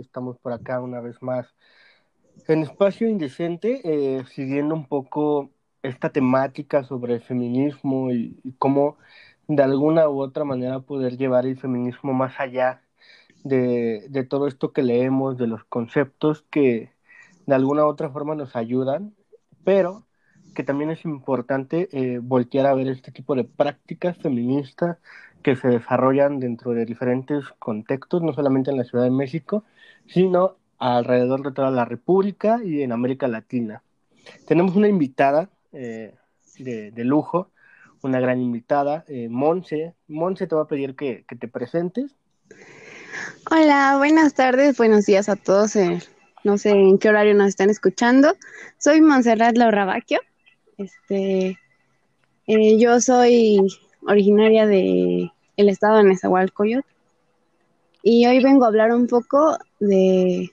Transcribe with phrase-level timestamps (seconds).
[0.00, 1.54] Estamos por acá una vez más
[2.46, 5.50] en Espacio Indecente, eh, siguiendo un poco
[5.82, 8.96] esta temática sobre el feminismo y, cómo
[9.48, 12.82] de alguna u otra manera poder llevar el feminismo más allá
[13.44, 16.92] de, de, todo esto que leemos, de los conceptos que
[17.46, 19.14] de alguna u otra forma nos ayudan,
[19.64, 20.06] pero
[20.54, 24.98] que también es importante eh, voltear a ver este tipo de prácticas feministas
[25.42, 29.64] que se desarrollan dentro de diferentes contextos, no solamente en la Ciudad de México,
[30.08, 33.82] sino alrededor de toda la República y en América Latina.
[34.46, 36.14] Tenemos una invitada eh,
[36.58, 37.50] de, de, lujo,
[38.02, 39.94] una gran invitada, eh, Monse.
[40.06, 42.14] Monse, te voy a pedir que, que, te presentes.
[43.50, 45.76] Hola, buenas tardes, buenos días a todos.
[45.76, 45.98] Eh,
[46.44, 48.34] no sé en qué horario nos están escuchando.
[48.78, 50.20] Soy Montserrat Laurabaquio.
[50.76, 51.58] Este,
[52.46, 53.58] eh, yo soy
[54.06, 56.86] originaria de el estado de Nezahualcóyotl
[58.02, 60.50] y hoy vengo a hablar un poco de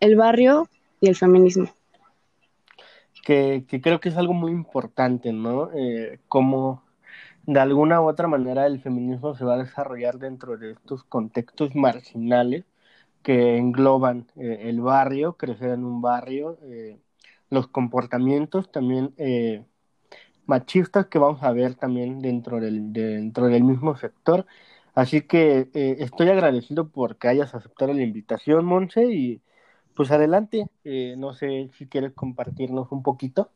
[0.00, 0.68] el barrio
[1.00, 1.68] y el feminismo.
[3.24, 5.70] Que, creo que es algo muy importante, ¿no?
[5.74, 6.82] Eh, como
[7.46, 11.74] de alguna u otra manera el feminismo se va a desarrollar dentro de estos contextos
[11.74, 12.64] marginales
[13.22, 16.98] que engloban eh, el barrio, crecer en un barrio, eh,
[17.50, 19.64] los comportamientos también eh,
[20.46, 24.46] machistas que vamos a ver también dentro del, dentro del mismo sector.
[24.94, 29.40] Así que eh, estoy agradecido por que hayas aceptado la invitación, Monse, y
[29.94, 33.50] pues adelante, eh, no sé si quieres compartirnos un poquito.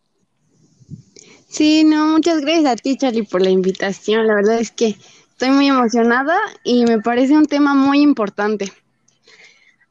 [1.48, 4.26] Sí, no, muchas gracias a ti, Charlie, por la invitación.
[4.26, 4.96] La verdad es que
[5.30, 8.72] estoy muy emocionada y me parece un tema muy importante.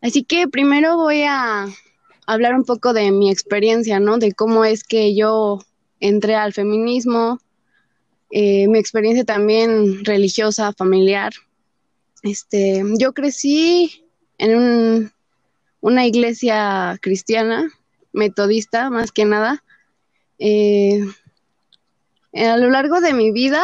[0.02, 1.66] Así que primero voy a
[2.28, 4.18] hablar un poco de mi experiencia, ¿no?
[4.18, 5.59] De cómo es que yo
[6.00, 7.40] entré al feminismo,
[8.31, 11.33] eh, mi experiencia también religiosa, familiar.
[12.23, 14.06] Este, yo crecí
[14.38, 15.11] en un,
[15.81, 17.72] una iglesia cristiana,
[18.14, 19.64] metodista más que nada.
[20.39, 21.06] Eh,
[22.34, 23.63] a lo largo de mi vida,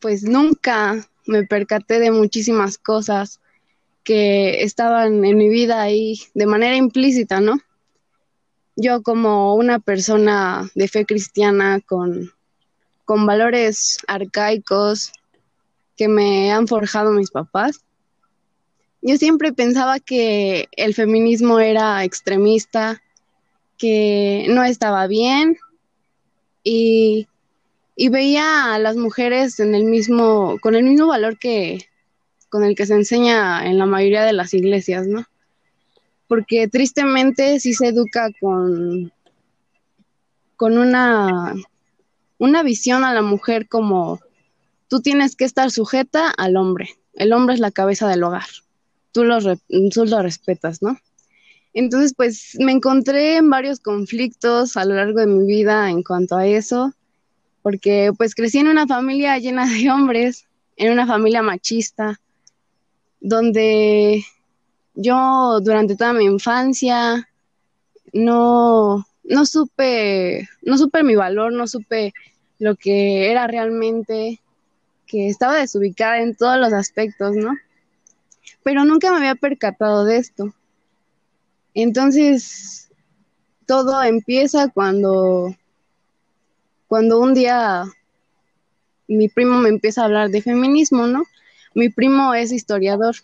[0.00, 3.40] pues nunca me percaté de muchísimas cosas
[4.04, 7.60] que estaban en mi vida ahí de manera implícita, ¿no?
[8.76, 12.32] yo como una persona de fe cristiana con,
[13.12, 15.12] con valores arcaicos
[15.98, 17.84] que me han forjado mis papás,
[19.02, 23.02] yo siempre pensaba que el feminismo era extremista,
[23.76, 25.58] que no estaba bien
[26.64, 27.28] y,
[28.10, 31.86] veía a las mujeres en el mismo, con el mismo valor que
[32.48, 35.26] con el que se enseña en la mayoría de las iglesias, ¿no?
[36.28, 39.12] porque tristemente sí se educa con,
[40.56, 41.54] con una,
[42.42, 44.18] una visión a la mujer como
[44.88, 48.48] tú tienes que estar sujeta al hombre, el hombre es la cabeza del hogar,
[49.12, 50.98] tú lo, tú respetas, ¿no?
[51.72, 56.34] Entonces, pues me encontré en varios conflictos a lo largo de mi vida en cuanto
[56.34, 56.92] a eso,
[57.62, 62.18] porque pues crecí en una familia llena de hombres, en una familia machista,
[63.20, 64.24] donde
[64.94, 67.28] yo durante toda mi infancia
[68.12, 72.12] no, no supe, no supe mi valor, no supe
[72.58, 74.40] lo que era realmente,
[75.06, 77.56] que estaba desubicada en todos los aspectos, ¿no?
[78.62, 80.54] Pero nunca me había percatado de esto.
[81.74, 82.90] Entonces,
[83.66, 85.54] todo empieza cuando,
[86.88, 87.84] cuando un día
[89.08, 91.24] mi primo me empieza a hablar de feminismo, ¿no?
[91.74, 93.16] Mi primo es historiador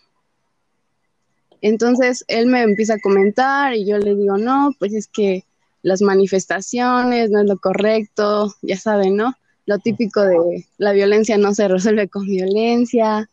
[1.61, 5.43] entonces él me empieza a comentar y yo le digo, no, pues es que
[5.81, 9.33] las manifestaciones no es lo correcto, ya saben, ¿no?
[9.65, 13.29] Lo típico de la violencia no se resuelve con violencia,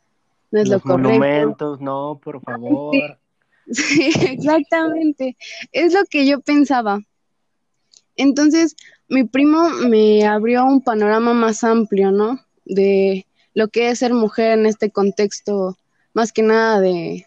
[0.50, 1.08] no es Los lo correcto.
[1.08, 3.18] monumentos, no, por favor.
[3.68, 5.36] Sí, exactamente,
[5.72, 7.00] es lo que yo pensaba.
[8.14, 8.76] Entonces,
[9.08, 12.38] mi primo me abrió un panorama más amplio, ¿no?
[12.64, 15.76] De lo que es ser mujer en este contexto,
[16.14, 17.26] más que nada de,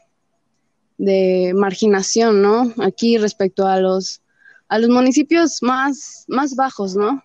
[0.97, 2.74] de marginación, ¿no?
[2.81, 4.22] Aquí respecto a los,
[4.69, 7.24] a los municipios más, más bajos, ¿no?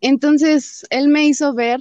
[0.00, 1.80] Entonces, él me hizo ver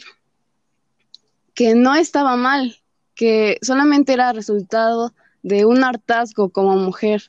[1.54, 2.78] que no estaba mal,
[3.14, 5.14] que solamente era resultado
[5.44, 7.24] de un hartazgo como mujer.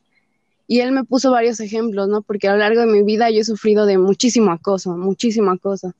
[0.66, 2.22] Y él me puso varios ejemplos, ¿no?
[2.22, 5.92] Porque a lo largo de mi vida yo he sufrido de muchísimo acoso, muchísimo acoso.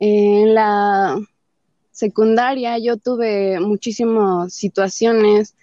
[0.00, 1.16] En la
[1.92, 5.54] secundaria yo tuve muchísimas situaciones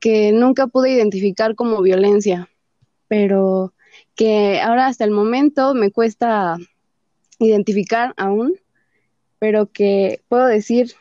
[0.00, 2.48] que nunca pude identificar como violencia,
[3.06, 3.72] pero
[4.14, 6.56] que ahora hasta el momento me cuesta
[7.38, 8.54] identificar aún,
[9.38, 10.92] pero que puedo decir,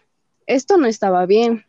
[0.47, 1.65] esto no estaba bien.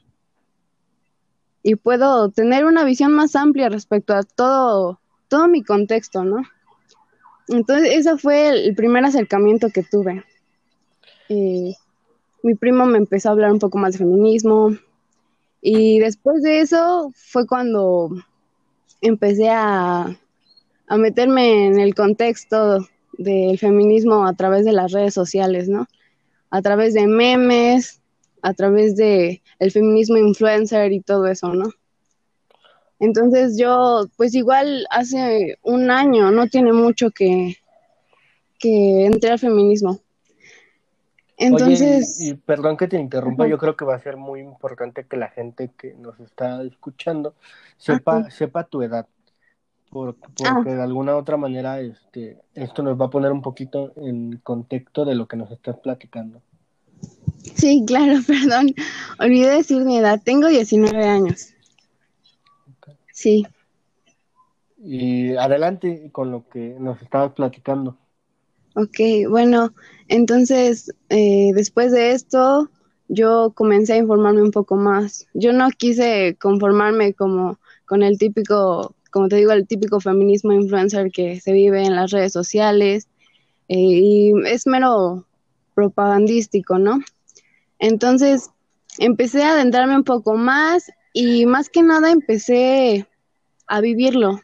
[1.65, 4.99] y puedo tener una visión más amplia respecto a todo,
[5.29, 6.43] todo mi contexto, ¿no?
[7.47, 10.25] Entonces, ese fue el, primer acercamiento que tuve.
[11.29, 14.77] Mi primo me empezó a hablar un poco más de feminismo
[15.61, 18.11] y después de eso fue cuando
[19.01, 20.19] empecé a,
[20.87, 22.87] a meterme en el contexto
[23.19, 25.87] del feminismo a través de las redes sociales, ¿no?
[26.51, 28.01] A través de memes,
[28.43, 31.71] a través de el feminismo influencer y todo eso, ¿no?
[32.99, 37.57] Entonces yo, pues igual hace un año, no tiene mucho que,
[38.59, 39.99] que entré al feminismo.
[41.37, 42.21] Entonces...
[42.21, 45.29] y, perdón que te interrumpa, yo creo que va a ser muy importante que la
[45.29, 47.35] gente que nos está escuchando
[47.77, 49.09] sepa, sepa tu edad,
[49.93, 50.55] porque, ah.
[50.55, 55.05] porque de alguna otra manera este, esto nos va a poner un poquito en contexto
[55.05, 56.41] de lo que nos estás platicando.
[57.55, 58.75] Sí, claro, perdón.
[59.19, 60.21] Olvidé decir mi edad.
[60.25, 61.55] Tengo 19 años.
[63.13, 63.47] Sí.
[64.79, 67.97] Y adelante con lo que nos estabas platicando.
[68.75, 69.75] Ok, bueno,
[70.09, 72.71] entonces eh, después de esto
[73.09, 75.27] yo comencé a informarme un poco más.
[75.35, 81.13] Yo no quise conformarme como con el típico, como te digo, el típico feminismo influencer
[81.13, 83.07] que se vive en las redes sociales
[83.69, 85.27] eh, y es mero
[85.75, 87.01] propagandístico, ¿no?
[87.79, 88.51] Entonces
[88.99, 93.07] empecé a adentrarme un poco más y más que nada empecé
[93.67, 94.41] a vivirlo,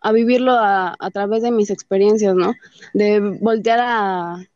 [0.00, 2.54] a vivirlo a, través de mis experiencias, ¿no?
[2.92, 4.46] De voltear a,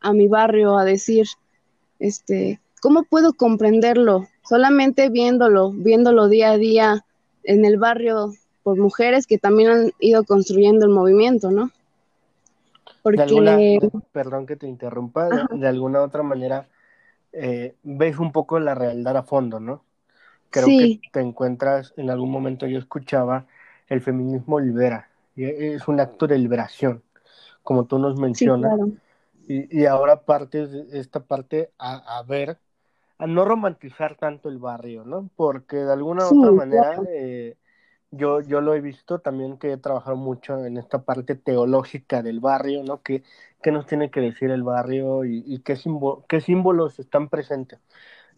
[0.00, 1.26] a mi barrio a decir,
[1.98, 4.28] este, ¿cómo puedo comprenderlo?
[4.46, 7.06] Solamente viéndolo, viéndolo día a día
[7.42, 11.70] en el barrio por mujeres que también han ido construyendo el movimiento, ¿no?
[13.02, 13.78] Porque...
[14.12, 16.68] perdón que te interrumpa, de, alguna otra manera
[17.32, 19.82] eh, ves un poco la realidad a fondo, ¿no?
[20.50, 23.46] Creo que te encuentras, en algún momento yo escuchaba,
[23.88, 27.02] el feminismo libera, y es un acto de liberación,
[27.62, 28.78] como tú nos mencionas.
[29.46, 32.58] y, y, ahora partes esta parte a, ver,
[33.18, 35.30] a no romantizar tanto el barrio, ¿no?
[35.36, 37.56] Porque de alguna otra manera eh,
[38.10, 42.40] yo, yo lo he visto también que he trabajado mucho en esta parte teológica del
[42.40, 43.02] barrio, ¿no?
[43.02, 43.22] Que,
[43.62, 45.78] qué nos tiene que decir el barrio y, qué,
[46.28, 47.80] qué símbolos están presentes.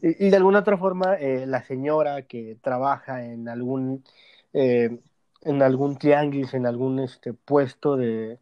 [0.02, 4.04] Y, de alguna otra forma, eh, la señora que trabaja en algún,
[4.52, 5.00] eh,
[5.42, 8.40] en algún tianguis, en algún este, puesto de,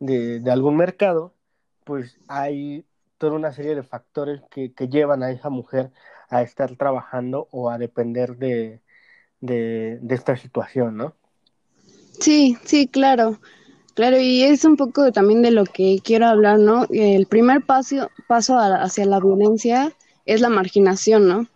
[0.00, 1.34] de, de, algún mercado,
[1.84, 2.86] pues hay
[3.18, 5.92] toda una serie de factores que, que llevan a esa mujer
[6.28, 8.82] a estar trabajando o a depender de,
[9.40, 11.14] de, esta situación, ¿no?
[12.18, 13.38] Sí, sí, claro.
[13.94, 16.86] Claro, y es un poco también de lo que quiero hablar, ¿no?
[16.90, 19.92] El primer paso, paso hacia la violencia
[20.26, 21.46] es la marginación, ¿no?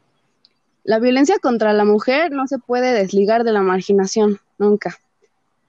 [0.85, 4.97] La violencia contra la mujer no se puede desligar de la marginación, nunca.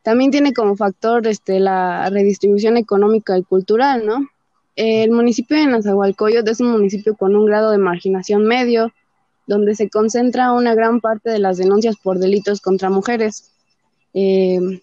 [0.01, 4.29] También tiene como factor este, la redistribución económica y cultural, ¿no?
[4.75, 8.93] El municipio de Nazahualcoyot es un municipio con un grado de marginación medio,
[9.47, 13.51] donde se concentra una gran parte de las denuncias por delitos contra mujeres.
[14.13, 14.81] Eh,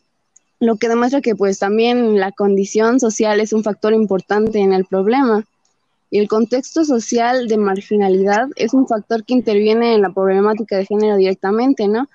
[0.60, 4.84] lo que demuestra que pues también la condición social es un factor importante en el
[4.84, 5.44] problema.
[6.10, 10.86] Y el contexto social de marginalidad es un factor que interviene en la problemática de
[10.86, 12.08] género directamente, ¿no?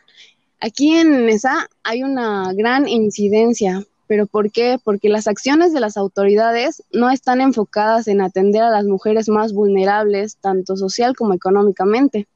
[0.59, 4.79] Aquí en esa hay una gran incidencia, pero ¿por qué?
[4.83, 9.53] Porque las acciones de las autoridades no están enfocadas en atender a las mujeres más
[9.53, 12.27] vulnerables, tanto social como económicamente.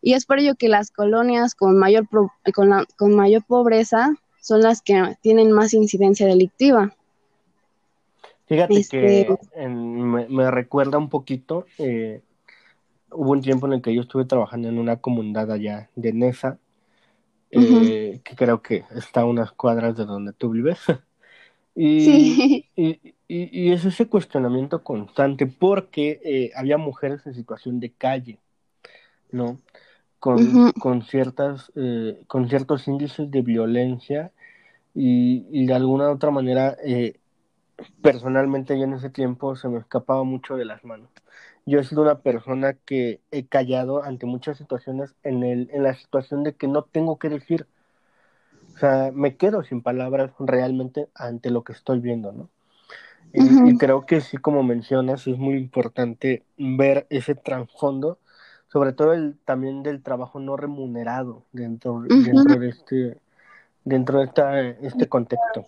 [0.00, 2.08] Y es por ello que las colonias con mayor,
[2.54, 6.94] con, con mayor pobreza son las que tienen más incidencia delictiva.
[8.46, 12.22] Fíjate que este, me, recuerda un poquito, eh,
[13.12, 16.58] hubo un tiempo en el que yo estuve trabajando en una comunidad allá de Nesa,
[17.50, 20.78] eh, que creo que está a unas cuadras de donde tú vives.
[21.74, 28.38] y, y, y, es ese cuestionamiento constante porque eh, había mujeres en situación de calle,
[29.30, 29.60] ¿no?
[30.18, 34.32] Con, con, ciertas, eh, con ciertos índices de violencia
[34.94, 37.18] y, y de alguna otra manera, eh,
[38.02, 41.10] personalmente yo en ese tiempo se me escapaba mucho de las manos.
[41.66, 45.94] Yo he sido una persona que he callado ante muchas situaciones en, el, en la
[45.94, 47.66] situación de que no tengo que decir.
[48.74, 52.48] O sea, me quedo sin palabras realmente ante lo que estoy viendo, ¿no?
[53.32, 58.18] y, creo que sí, como mencionas, es muy importante ver ese trasfondo
[58.68, 63.18] sobre todo el también del trabajo no remunerado dentro, dentro de este
[63.84, 65.66] dentro de esta, este contexto.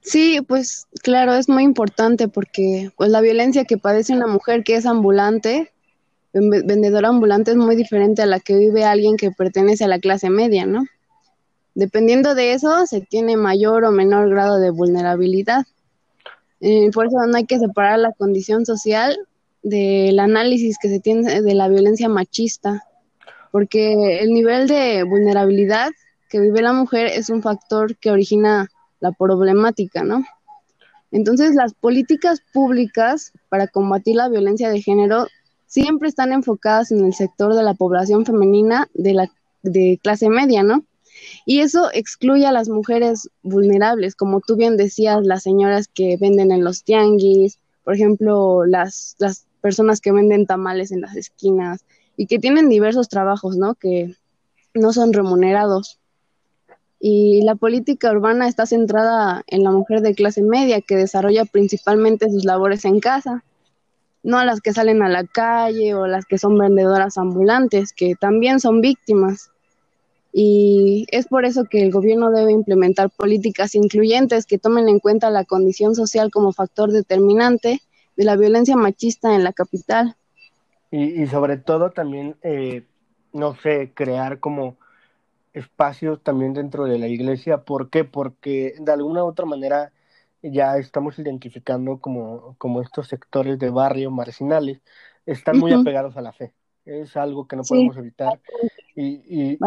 [0.00, 4.74] Sí, pues claro, es muy importante porque pues la violencia que padece una mujer que
[4.74, 5.70] es ambulante
[6.32, 10.30] vendedor ambulante es muy diferente a la que vive alguien que pertenece a la clase
[10.30, 10.84] media, ¿no?
[11.74, 15.64] Dependiendo de eso, se tiene mayor o menor grado de vulnerabilidad.
[16.60, 19.16] Eh, por eso no hay que separar la condición social
[19.62, 22.84] del análisis que se tiene de la violencia machista,
[23.50, 25.90] porque el nivel de vulnerabilidad
[26.28, 28.68] que vive la mujer es un factor que origina
[29.00, 30.24] la problemática, ¿no?
[31.10, 35.26] Entonces, las políticas públicas para combatir la violencia de género
[35.66, 39.30] siempre están enfocadas en el sector de la población femenina de la
[39.62, 40.84] de clase media, ¿no?
[41.44, 46.52] Y eso excluye a las mujeres vulnerables, como tú bien decías, las señoras que venden
[46.52, 51.84] en los tianguis, por ejemplo, las, las personas que venden tamales en las esquinas
[52.16, 53.74] y que tienen diversos trabajos, ¿no?
[53.74, 54.14] Que
[54.72, 55.98] no son remunerados.
[56.98, 62.30] Y la política urbana está centrada en la mujer de clase media que desarrolla principalmente
[62.30, 63.44] sus labores en casa,
[64.22, 68.14] no a las que salen a la calle o las que son vendedoras ambulantes, que
[68.18, 69.50] también son víctimas.
[70.32, 75.28] Y es por eso que el gobierno debe implementar políticas incluyentes que tomen en cuenta
[75.28, 77.82] la condición social como factor determinante
[78.18, 80.16] de la violencia machista en la capital.
[80.90, 82.84] Y, sobre todo también, eh,
[83.32, 84.76] no sé, crear como
[85.52, 87.58] espacios también dentro de la iglesia.
[87.58, 88.04] ¿Por qué?
[88.04, 89.92] Porque de alguna u otra manera
[90.42, 94.80] ya estamos identificando como, como estos sectores de barrio marginales
[95.24, 96.52] están muy apegados a la fe.
[96.84, 98.40] Es algo que no podemos evitar.
[98.96, 99.58] Y, y,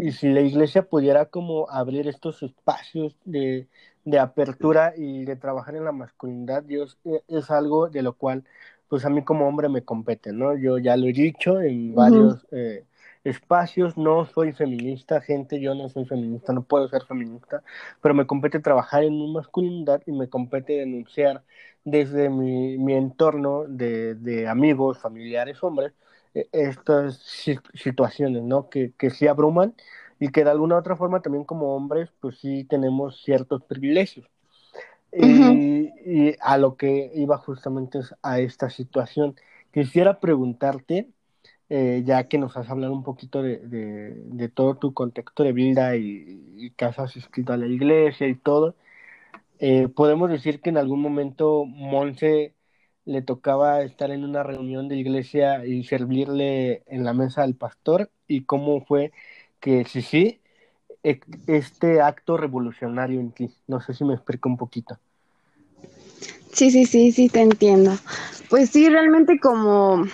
[0.00, 3.68] y, si la iglesia pudiera como abrir estos espacios de,
[4.04, 8.44] de, apertura y de trabajar en la masculinidad, Dios e, es algo de lo cual
[8.88, 10.56] pues a mí como hombre me compete, ¿no?
[10.56, 12.84] Yo ya lo he dicho en varios eh,
[13.22, 17.62] espacios, no soy feminista, gente, yo no soy feminista, no puedo ser feminista,
[18.02, 21.42] pero me compete trabajar en mi masculinidad y me compete denunciar
[21.84, 25.92] desde mi, mi entorno de, de, amigos, familiares, hombres,
[26.34, 27.18] e, estas
[27.74, 28.68] situaciones, ¿no?
[28.70, 29.74] Que, que sí abruman
[30.20, 34.28] y que de alguna u otra forma también como hombres, pues sí tenemos ciertos privilegios.
[35.12, 39.34] y, y, a lo que iba justamente a esta situación.
[39.72, 41.08] Quisiera preguntarte,
[41.68, 45.96] eh, ya que nos has hablado un poquito de, de, todo tu contexto de vida
[45.96, 48.76] y, que has asistido a la iglesia y todo,
[49.58, 52.54] eh, podemos decir que en algún momento Monse
[53.04, 58.10] le tocaba estar en una reunión de iglesia y servirle en la mesa al pastor
[58.26, 59.12] y cómo fue
[59.60, 60.40] que sí, sí,
[61.02, 63.50] e, este acto revolucionario en ti.
[63.66, 64.98] No sé si me explico un poquito.
[66.52, 67.92] Sí, sí, sí, sí, te entiendo.
[68.48, 70.04] Pues sí, realmente como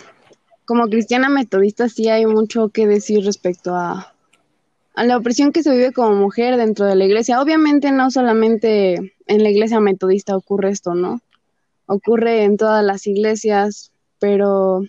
[0.67, 4.13] como cristiana metodista sí hay mucho que decir respecto a,
[4.95, 7.41] a la opresión que se vive como mujer dentro de la iglesia.
[7.41, 8.95] Obviamente no solamente
[9.27, 11.21] en la iglesia metodista ocurre esto, ¿no?
[11.87, 14.83] Ocurre en todas las iglesias, pero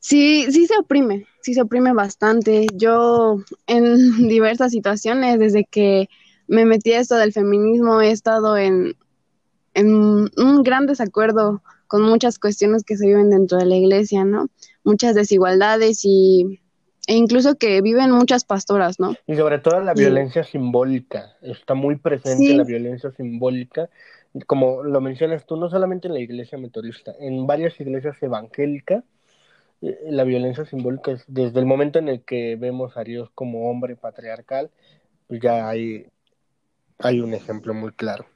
[0.00, 2.66] sí, sí se oprime, sí se oprime bastante.
[2.74, 3.94] Yo en
[4.28, 6.08] diversas situaciones, desde que
[6.48, 8.96] me metí a esto del feminismo, he estado en,
[9.74, 14.48] en un gran desacuerdo con muchas cuestiones que se viven dentro de la iglesia, ¿no?
[14.84, 16.60] muchas desigualdades y,
[17.06, 19.14] e incluso que viven muchas pastoras, ¿no?
[19.26, 23.90] Y sobre todo la violencia simbólica, está muy presente la violencia simbólica,
[24.46, 29.04] como lo mencionas tú, no solamente en la iglesia metodista, en varias iglesias evangélicas,
[29.80, 33.96] la violencia simbólica es desde el momento en el que vemos a Dios como hombre
[33.96, 34.70] patriarcal,
[35.26, 36.06] pues ya hay,
[36.98, 38.26] hay un ejemplo muy claro.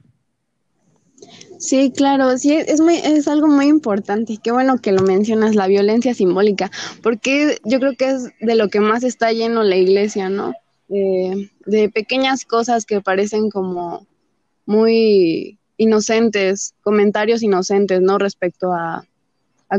[1.59, 4.37] Sí, claro, sí, es, muy, es algo muy importante.
[4.43, 6.69] Qué bueno que lo mencionas, la violencia simbólica,
[7.01, 10.53] porque yo creo que es de lo que más está lleno la iglesia, ¿no?
[10.87, 14.05] de pequeñas cosas que parecen como
[14.67, 18.19] muy inocentes, comentarios inocentes, ¿no?
[18.19, 19.03] Respecto a,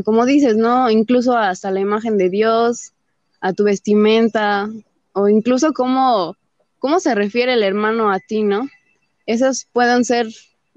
[0.03, 0.89] como dices, ¿no?
[0.89, 2.93] Incluso hasta la imagen de Dios,
[3.41, 4.69] a tu vestimenta,
[5.13, 6.35] o incluso cómo,
[6.79, 8.67] cómo se refiere el hermano a ti, ¿no?
[9.25, 10.27] Esos pueden ser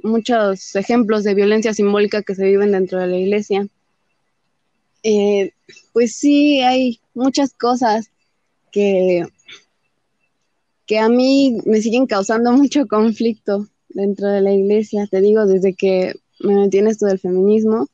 [0.03, 3.67] muchos ejemplos de violencia simbólica que se viven dentro de la iglesia.
[5.03, 5.53] Eh,
[5.93, 8.11] pues sí, hay muchas cosas
[8.71, 9.27] que,
[10.87, 15.75] que a mí me siguen causando mucho conflicto dentro de la iglesia, te digo, desde
[15.75, 17.89] que me metí en esto del feminismo,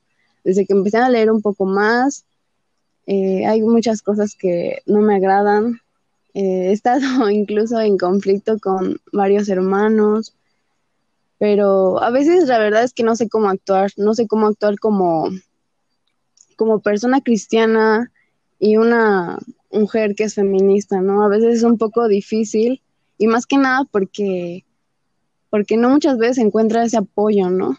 [0.47, 2.25] desde que empecé a leer un poco más,
[3.07, 5.81] eh, hay muchas cosas que no me agradan.
[6.35, 7.01] Eh, he estado
[7.31, 10.37] incluso en conflicto con varios hermanos,
[11.39, 14.79] pero a veces la verdad es que no sé cómo actuar, no sé cómo actuar
[14.79, 15.31] como,
[16.55, 18.13] como persona cristiana
[18.61, 19.41] y una
[19.73, 21.25] mujer que es feminista, ¿no?
[21.25, 22.83] A veces es un poco difícil
[23.19, 24.65] y más que nada porque,
[25.51, 27.77] porque no muchas veces encuentra ese apoyo, ¿no?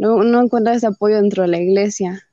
[0.00, 2.26] No, no encuentra ese apoyo dentro de la iglesia.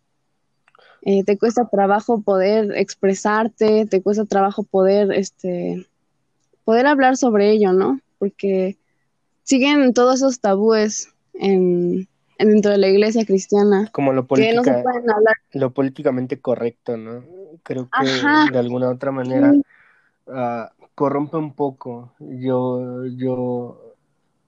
[1.02, 5.86] eh, te cuesta trabajo poder expresarte, te cuesta trabajo poder, este,
[6.64, 8.00] poder hablar sobre ello, ¿no?
[8.20, 8.78] Porque
[9.44, 12.08] siguen todos esos tabúes en,
[12.40, 13.90] dentro de la iglesia cristiana.
[13.92, 14.26] Como lo,
[15.52, 17.26] lo políticamente correcto, ¿no?
[17.64, 19.54] Creo que de alguna otra manera
[20.28, 22.14] ah, corrompe un poco.
[22.20, 23.87] Yo, yo,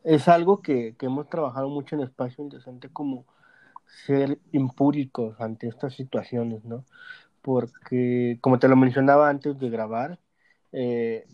[0.03, 3.25] es algo que, que hemos trabajado mucho en Espacio Indecente como
[4.05, 6.85] ser impúricos ante estas situaciones, ¿no?
[7.41, 10.19] Porque, como te lo mencionaba antes de grabar,
[10.71, 11.25] eh,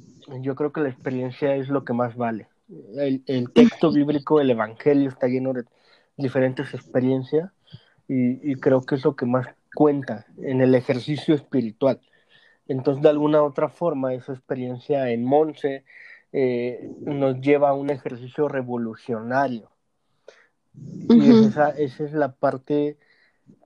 [0.42, 2.48] yo creo que la experiencia es lo que más vale.
[2.96, 5.66] El, el, texto bíblico, el Evangelio está lleno de
[6.18, 7.52] diferentes experiencias
[8.08, 12.00] y, y, creo que es lo que más cuenta en el ejercicio espiritual.
[12.68, 15.84] Entonces, de alguna otra forma, esa experiencia en Monse
[16.38, 19.70] eh, nos lleva a un ejercicio revolucionario
[21.08, 22.98] y esa, esa es la parte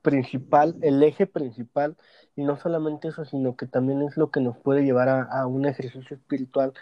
[0.03, 1.97] principal, el eje principal,
[2.35, 5.65] y no solamente eso, sino que también es lo que nos puede llevar a, un
[5.65, 6.73] ejercicio espiritual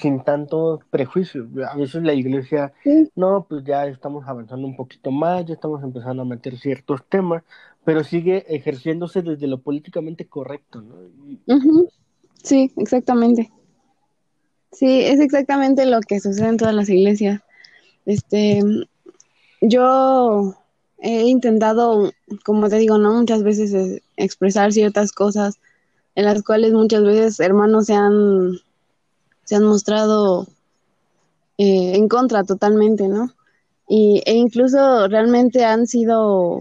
[0.00, 1.48] sin tanto prejuicio.
[1.70, 2.72] A veces la iglesia,
[3.14, 7.44] no, pues ya estamos avanzando un poquito más, ya estamos empezando a meter ciertos temas,
[7.84, 10.96] pero sigue ejerciéndose desde lo políticamente correcto, ¿no?
[12.42, 13.52] Sí, exactamente.
[14.72, 17.40] Sí, es exactamente lo que sucede en todas las iglesias.
[18.06, 18.62] Este,
[19.60, 20.54] yo
[20.98, 22.12] he intentado,
[22.44, 23.14] como te digo, ¿no?
[23.14, 25.58] Muchas veces expresar ciertas cosas
[26.14, 28.58] en las cuales muchas veces hermanos se han,
[29.44, 30.46] se han mostrado
[31.58, 33.34] eh, en contra totalmente, ¿no?
[33.88, 36.60] Y, e incluso realmente han sido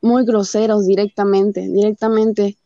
[0.00, 2.56] muy groseros directamente, directamente.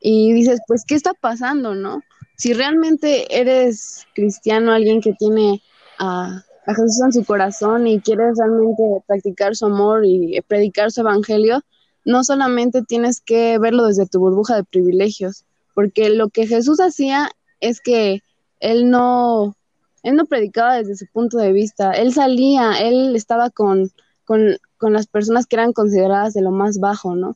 [0.00, 2.02] Y dices, pues, ¿qué está pasando, no?
[2.38, 5.62] Si realmente eres cristiano, alguien que tiene
[5.98, 11.00] a a Jesús en su corazón y quieres realmente practicar su amor y predicar su
[11.00, 11.62] evangelio,
[12.04, 17.30] no solamente tienes que verlo desde tu burbuja de privilegios, porque lo que Jesús hacía
[17.60, 18.20] es que
[18.60, 19.56] él no,
[20.02, 23.90] él no predicaba desde su punto de vista, él salía, él estaba con,
[24.26, 27.34] con, con las personas que eran consideradas de lo más bajo, ¿no?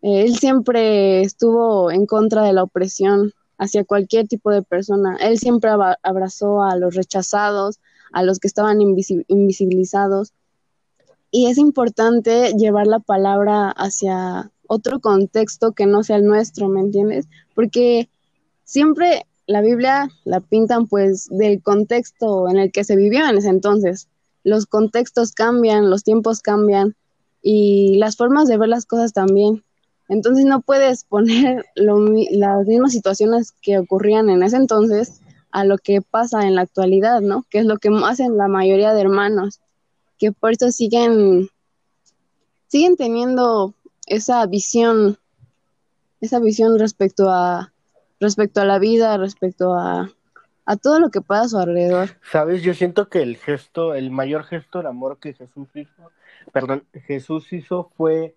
[0.00, 5.16] Él siempre estuvo en contra de la opresión hacia cualquier tipo de persona.
[5.20, 5.70] Él siempre
[6.02, 7.78] abrazó a los rechazados,
[8.12, 10.32] a los que estaban invisibilizados.
[11.30, 16.80] Y es importante llevar la palabra hacia otro contexto que no sea el nuestro, ¿me
[16.80, 17.26] entiendes?
[17.54, 18.08] Porque
[18.64, 23.48] siempre la Biblia la pintan pues del contexto en el que se vivió en ese
[23.48, 24.08] entonces.
[24.42, 26.96] Los contextos cambian, los tiempos cambian
[27.40, 29.62] y las formas de ver las cosas también.
[30.12, 36.02] Entonces no puedes poner las mismas situaciones que ocurrían en ese entonces a lo que
[36.02, 37.46] pasa en la actualidad, ¿no?
[37.48, 39.60] Que es lo que hacen la mayoría de hermanos,
[40.18, 41.48] que por eso siguen,
[42.66, 43.74] siguen teniendo
[44.06, 45.16] esa visión,
[46.20, 47.72] esa visión respecto a,
[48.20, 50.10] respecto a la vida, respecto a,
[50.66, 52.10] a todo lo que pasa a su alrededor.
[52.30, 56.10] Sabes, yo siento que el gesto, el mayor gesto de amor que Jesús hizo,
[56.52, 58.34] perdón, Jesús hizo fue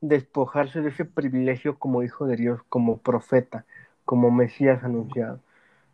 [0.00, 3.66] despojarse de ese privilegio como hijo de Dios, como profeta,
[4.04, 5.40] como Mesías anunciado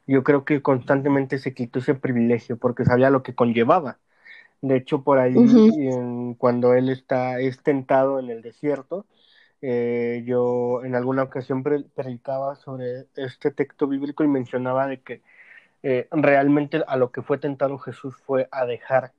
[0.07, 3.99] yo creo que constantemente se quitó ese privilegio porque sabía lo que conllevaba.
[4.63, 5.35] De hecho, por ahí,
[6.39, 9.07] cuando él está es tentado en el desierto,
[9.63, 15.23] eh, yo en alguna ocasión predicaba sobre este texto bíblico y mencionaba de que
[15.83, 19.13] eh, realmente a lo que fue tentado Jesús fue a dejar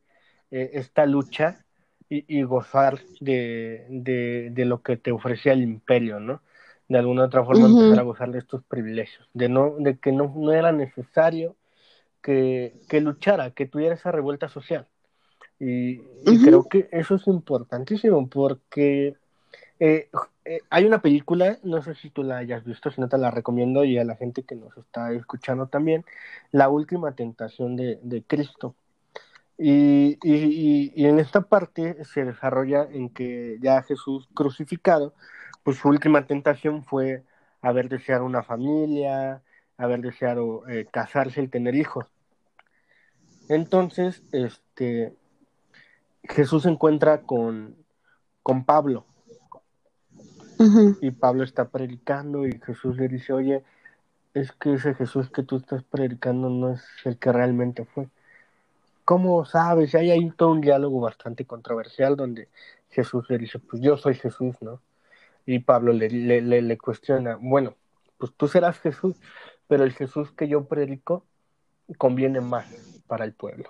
[0.52, 1.65] eh, esta lucha
[2.10, 6.42] y, gozar de, de, de, lo que te ofrecía el imperio, ¿no?
[6.88, 10.34] de alguna otra forma empezar a gozar de estos privilegios, de no, de que no,
[10.36, 11.56] no era necesario
[12.22, 14.88] que, que, luchara, que tuviera esa revuelta social.
[15.60, 16.00] Y,
[16.44, 19.16] creo que eso es importantísimo porque
[19.80, 20.10] eh,
[20.44, 23.32] eh, hay una película, no sé si tú la hayas visto, si no te la
[23.32, 26.04] recomiendo y a la gente que nos está escuchando también,
[26.52, 28.76] La Última Tentación de, de Cristo.
[29.58, 35.14] Y, y, y, en esta parte se desarrolla en que ya Jesús crucificado
[35.66, 37.24] pues su última tentación fue
[37.60, 39.42] haber deseado una familia,
[39.78, 42.06] haber deseado eh, casarse y tener hijos.
[43.50, 45.16] Entonces, este,
[46.24, 47.76] Jesús se encuentra con,
[48.44, 49.08] con Pablo.
[51.02, 53.64] Y Pablo está predicando y Jesús le dice, oye,
[54.36, 58.08] es que ese Jesús que tú estás predicando no es el que realmente fue.
[59.06, 59.94] ¿Cómo sabes?
[59.94, 62.50] Y hay ahí todo un diálogo bastante controversial donde
[62.90, 64.82] Jesús le dice, pues yo soy Jesús, ¿no?
[65.46, 67.76] Y Pablo le, le, le, cuestiona, bueno,
[68.18, 69.16] pues tú serás Jesús,
[69.68, 71.24] pero el Jesús que yo predico
[72.00, 72.66] conviene más
[73.06, 73.70] para el pueblo.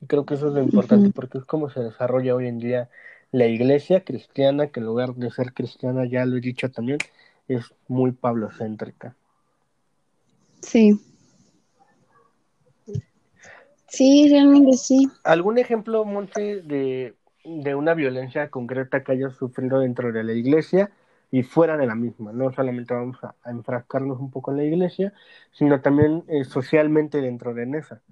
[0.00, 2.88] Y creo que eso es lo importante porque es como se desarrolla hoy en día
[3.32, 6.98] la iglesia cristiana, que en lugar de ser cristiana, ya lo he dicho también,
[7.48, 9.16] es muy pablocéntrica.
[10.60, 11.00] Sí.
[13.96, 15.08] Sí, realmente sí.
[15.24, 20.90] ¿Algún ejemplo, Monte, de, de una violencia concreta que hayas sufrido dentro de la iglesia
[21.30, 22.30] y fuera de la misma?
[22.30, 25.14] No solamente vamos a, enfrascarnos un poco en la iglesia,
[25.50, 28.02] sino también eh, socialmente dentro de esa.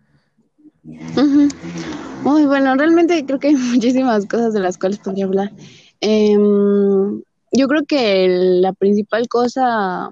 [2.22, 5.52] Muy bueno, realmente creo que hay muchísimas cosas de las cuales podría hablar.
[6.00, 7.20] Em,
[7.52, 8.26] yo creo que
[8.62, 10.10] la principal cosa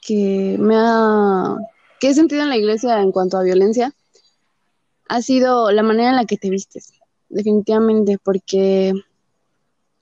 [0.00, 1.56] que me ha
[1.98, 3.92] que he sentido en la iglesia en cuanto a violencia
[5.10, 6.92] ha sido la manera en la que te vistes,
[7.28, 8.94] definitivamente, porque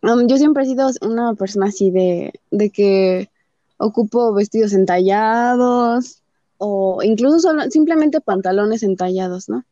[0.02, 3.30] um, yo siempre he sido una persona así de, de que
[3.78, 6.20] ocupo vestidos entallados
[6.58, 9.64] o incluso solo, simplemente pantalones entallados, ¿no?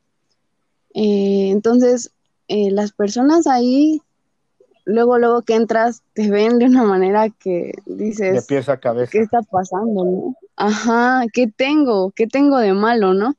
[0.95, 2.13] Eh, entonces,
[2.49, 4.01] eh, las personas ahí,
[4.87, 8.37] luego, luego que entras, te ven de una manera que dices...
[8.37, 9.13] De pies a cabeza.
[9.13, 10.35] ¿Qué está pasando, no?
[10.57, 12.11] Ajá, ¿qué tengo?
[12.13, 13.37] ¿Qué tengo de malo, no?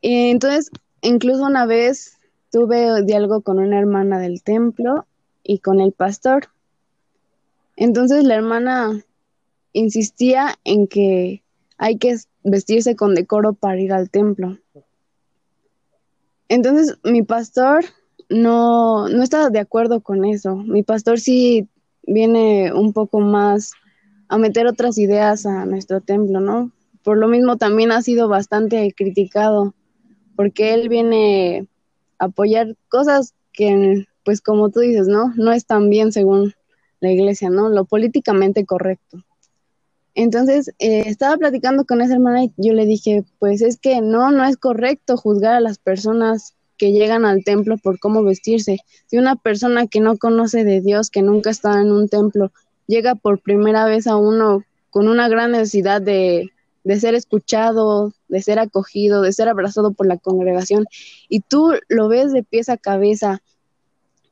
[0.00, 0.70] Eh, entonces,
[1.02, 2.16] incluso una vez
[2.50, 5.06] tuve diálogo con una hermana del templo
[5.42, 6.48] y con el pastor.
[7.76, 9.04] Entonces la hermana
[9.72, 11.42] insistía en que
[11.78, 14.58] hay que vestirse con decoro para ir al templo.
[16.48, 17.84] Entonces mi pastor
[18.28, 20.56] no, no estaba de acuerdo con eso.
[20.56, 21.68] Mi pastor sí
[22.06, 23.72] viene un poco más
[24.28, 26.70] a meter otras ideas a nuestro templo, ¿no?
[27.02, 29.74] Por lo mismo también ha sido bastante criticado
[30.36, 31.66] porque él viene
[32.18, 35.32] a apoyar cosas que, pues como tú dices, ¿no?
[35.36, 36.54] No están bien según
[37.00, 37.68] la iglesia, ¿no?
[37.68, 39.24] Lo políticamente correcto.
[40.14, 44.30] Entonces, eh, estaba platicando con esa hermana y yo le dije, pues es que no,
[44.30, 48.78] no es correcto juzgar a las personas que llegan al templo por cómo vestirse.
[49.06, 52.52] Si una persona que no conoce de Dios, que nunca está en un templo,
[52.86, 56.50] llega por primera vez a uno con una gran necesidad de,
[56.84, 60.86] de ser escuchado, de ser acogido, de ser abrazado por la congregación,
[61.28, 63.42] y tú lo ves de pies a cabeza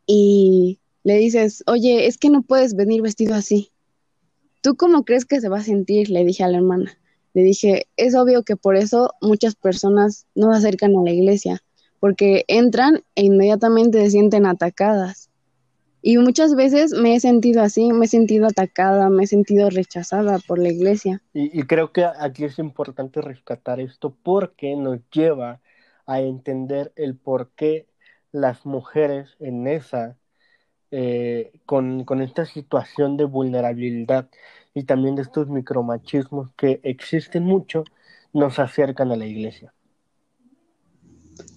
[0.07, 3.71] y le dices, oye, es que no puedes venir vestido así.
[4.61, 6.11] ¿Tú cómo crees que se va a sentir?
[6.11, 6.99] Le dije a la hermana.
[7.33, 11.63] Le dije, es obvio que por eso muchas personas no se acercan a la iglesia,
[12.01, 15.30] porque entran e inmediatamente se sienten atacadas.
[16.03, 20.39] Y muchas veces me he sentido así, me he sentido atacada, me he sentido rechazada
[20.39, 21.23] por la iglesia.
[21.35, 25.61] Y, creo que aquí es importante rescatar esto porque nos lleva
[26.07, 27.87] a entender el por qué
[28.33, 30.17] las mujeres en esa,
[30.91, 34.29] eh, con, con esta situación de vulnerabilidad
[34.75, 37.85] y también de estos micromachismos que existen mucho,
[38.33, 39.75] nos acercan a la iglesia.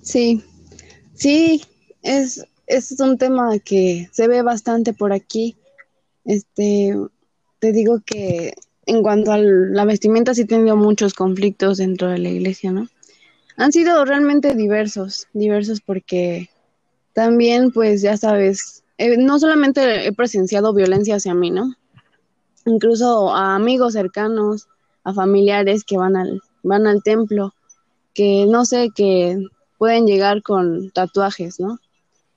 [0.01, 0.43] Sí,
[1.13, 1.61] sí,
[2.01, 5.55] es, es un tema que se ve bastante por aquí.
[6.25, 6.95] Este,
[7.59, 8.53] te digo que
[8.85, 12.87] en cuanto a la vestimenta sí he tenido muchos conflictos dentro de la iglesia, ¿no?
[13.57, 16.49] Han sido realmente diversos, diversos porque
[17.13, 21.75] también, pues ya sabes, eh, no solamente he presenciado violencia hacia mí, ¿no?
[22.65, 24.67] Incluso a amigos cercanos,
[25.03, 27.53] a familiares que van al, van al templo,
[28.13, 29.37] que no sé, que
[29.77, 31.79] pueden llegar con tatuajes, ¿no?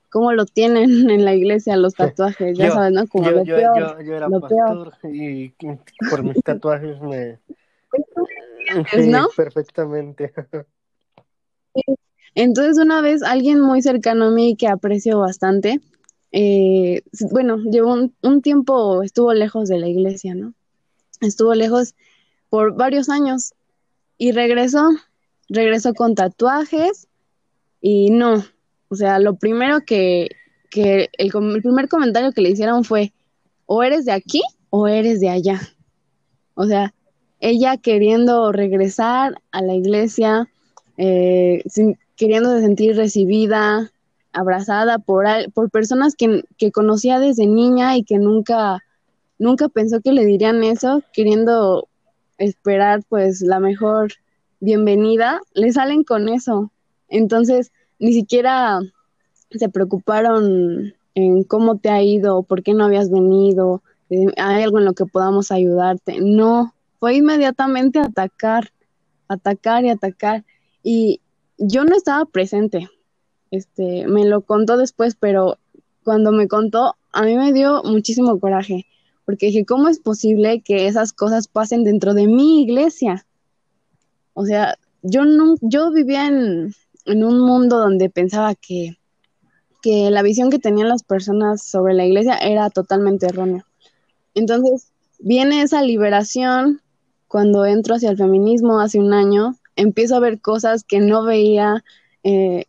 [0.09, 3.07] Cómo lo tienen en la iglesia los tatuajes, ya sabes, ¿no?
[3.07, 5.49] Como yo, yo, yo, era pastor y
[6.09, 7.39] por mis tatuajes me...
[8.91, 9.29] Sí, ¿no?
[9.35, 10.33] perfectamente.
[12.35, 15.79] Entonces una vez alguien muy cercano a mí que aprecio bastante,
[16.31, 20.53] eh, bueno, llevó un, un tiempo, estuvo lejos de la iglesia, ¿no?
[21.21, 21.95] Estuvo lejos
[22.49, 23.53] por varios años
[24.17, 24.89] y regresó,
[25.49, 27.07] regresó con tatuajes
[27.81, 28.43] y no,
[28.89, 30.29] o sea, lo primero que,
[30.69, 33.13] que el, el, primer comentario que le hicieron fue,
[33.65, 35.61] o eres de aquí o eres de allá.
[36.55, 36.93] O sea,
[37.39, 40.49] ella queriendo regresar a la iglesia,
[40.97, 43.91] eh, sin, queriendo sentir recibida,
[44.33, 48.83] abrazada por, por personas que, que, conocía desde niña y que nunca,
[49.39, 51.87] nunca pensó que le dirían eso, queriendo
[52.37, 54.13] esperar pues la mejor
[54.59, 56.71] bienvenida, le salen con eso.
[57.09, 58.79] Entonces, ni siquiera
[59.51, 64.79] se preocuparon en cómo te ha ido, por qué no habías venido, eh, hay algo
[64.79, 66.19] en lo que podamos ayudarte.
[66.21, 68.71] No, fue inmediatamente atacar,
[69.27, 70.45] atacar y atacar.
[70.83, 71.21] Y
[71.57, 72.89] yo no estaba presente.
[73.51, 75.57] Este, me lo contó después, pero
[76.03, 78.85] cuando me contó, a mí me dio muchísimo coraje,
[79.25, 83.25] porque dije, ¿cómo es posible que esas cosas pasen dentro de mi iglesia?
[84.33, 86.73] O sea, yo no, yo vivía en,
[87.07, 88.97] en un mundo donde pensaba que,
[89.81, 93.65] que la visión que tenían las personas sobre la iglesia era totalmente errónea.
[94.35, 96.81] Entonces, viene esa liberación
[97.27, 101.83] cuando entro hacia el feminismo hace un año, empiezo a ver cosas que no veía
[102.23, 102.65] eh,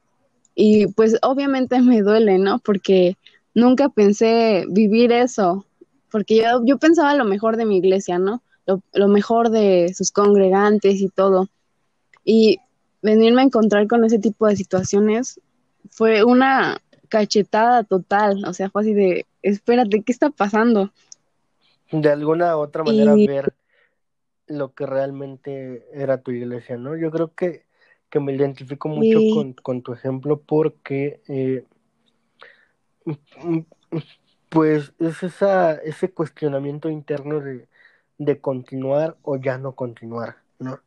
[0.55, 2.59] y pues obviamente me duele, ¿no?
[2.61, 3.17] Porque
[3.55, 5.67] nunca pensé vivir eso,
[6.11, 8.43] porque yo, yo pensaba lo mejor de mi iglesia, ¿no?
[8.67, 11.49] Lo, lo mejor de sus congregantes y todo.
[12.25, 12.59] Y
[13.09, 15.41] venirme a encontrar con ese tipo de situaciones
[15.91, 20.93] fue una cachetada total, o sea, fue así de, espérate, ¿qué está pasando?
[21.91, 23.55] De alguna u otra manera ver
[24.47, 26.97] lo que realmente era tu iglesia, ¿no?
[26.97, 27.65] Yo creo que,
[28.11, 31.65] que me identifico mucho con, con, tu ejemplo porque, eh,
[34.51, 37.69] pues, es esa, ese cuestionamiento interno de,
[38.19, 40.81] de continuar o ya no continuar, ¿no?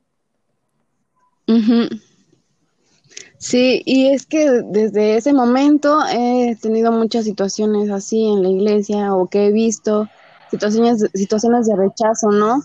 [3.38, 9.16] Sí, y es que desde ese momento he tenido muchas situaciones así en la iglesia
[9.16, 10.08] o que he visto
[10.52, 12.62] situaciones, situaciones de rechazo, ¿no?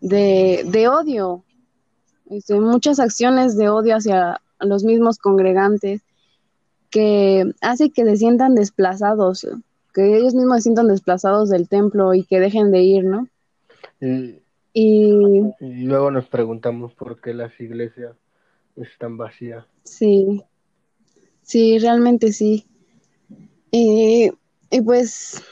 [0.00, 1.44] De, de odio,
[2.30, 6.02] este, muchas acciones de odio hacia los mismos congregantes
[6.90, 9.46] que hace que se sientan desplazados,
[9.92, 13.28] que ellos mismos se sientan desplazados del templo y que dejen de ir, ¿no?
[14.00, 14.40] Y,
[14.72, 18.16] y luego nos preguntamos por qué las iglesias
[18.76, 19.66] están vacías.
[19.84, 20.42] Sí,
[21.42, 22.66] sí, realmente sí.
[23.70, 24.30] y
[24.84, 25.42] pues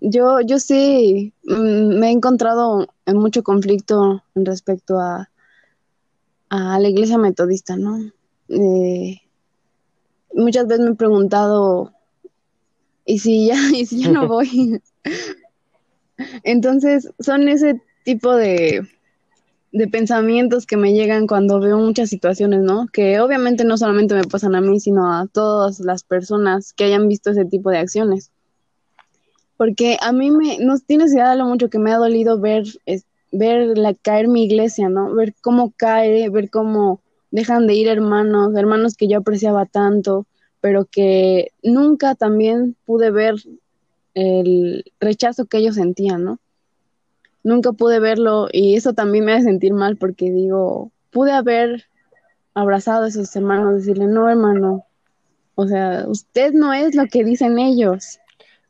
[0.00, 5.30] yo, yo sí mm, me he encontrado en mucho conflicto en respecto a,
[6.50, 7.98] a la iglesia metodista, ¿no?
[8.48, 9.20] Eh,
[10.34, 11.92] muchas veces me he preguntado,
[13.04, 14.80] ¿y si ya, y si ya no voy?
[16.42, 18.86] Entonces, son ese tipo de,
[19.72, 22.86] de pensamientos que me llegan cuando veo muchas situaciones, ¿no?
[22.92, 27.08] Que obviamente no solamente me pasan a mí, sino a todas las personas que hayan
[27.08, 28.30] visto ese tipo de acciones.
[29.56, 32.64] Porque a mí me, no tienes idea de lo mucho que me ha dolido ver,
[33.32, 35.12] ver la, caer mi iglesia, ¿no?
[35.14, 37.00] Ver cómo cae, ver cómo
[37.30, 40.26] dejan de ir hermanos, hermanos que yo apreciaba tanto,
[40.60, 43.34] pero que nunca también pude ver
[44.14, 46.38] el rechazo que ellos sentían, ¿no?
[47.42, 51.84] Nunca pude verlo y eso también me hace sentir mal porque digo, pude haber
[52.54, 54.84] abrazado a esos hermanos, decirle, no hermano,
[55.54, 58.18] o sea, usted no es lo que dicen ellos.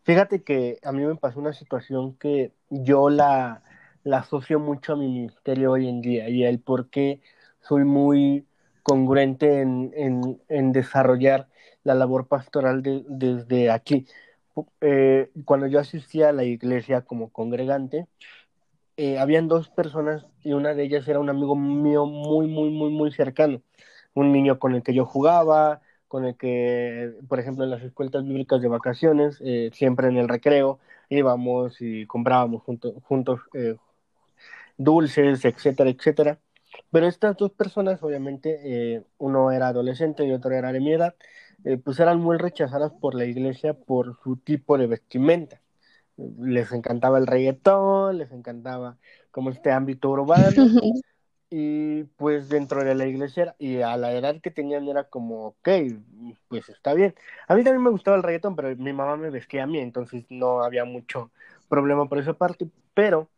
[0.05, 3.63] Fíjate que a mí me pasó una situación que yo la,
[4.05, 7.21] la asocio mucho a mi ministerio hoy en día y el por qué
[7.61, 8.47] soy muy
[8.83, 11.49] congruente en, en, en desarrollar
[11.85, 14.07] la labor pastoral desde aquí.
[14.81, 18.07] Eh, cuando yo asistía a la iglesia como congregante,
[18.99, 22.91] eh, habían dos personas y una de ellas era un amigo mío muy, muy, muy,
[22.91, 23.63] muy cercano.
[24.15, 28.25] Un niño con el que yo jugaba, con el que, por ejemplo, en las escuelas
[28.25, 30.81] bíblicas de vacaciones, eh, siempre en el recreo,
[31.11, 33.77] íbamos y comprábamos juntos eh,
[34.79, 36.41] dulces, etcétera, etcétera.
[36.91, 41.15] Pero estas dos personas, obviamente, uno era adolescente y otro era de mi edad,
[41.85, 45.61] pues eran muy rechazadas por la iglesia por su tipo de vestimenta
[46.39, 48.97] les encantaba el reggaetón, les encantaba
[49.31, 50.49] como este ámbito urbano.
[51.51, 55.69] y pues dentro de la iglesia y a la edad que tenían era como, ok,
[56.49, 57.15] pues está bien.
[57.47, 60.25] A mí también me gustaba el reggaetón, pero mi mamá me vestía a mí, entonces
[60.29, 61.31] no había mucho
[61.69, 62.69] problema por esa parte.
[62.95, 63.29] Pero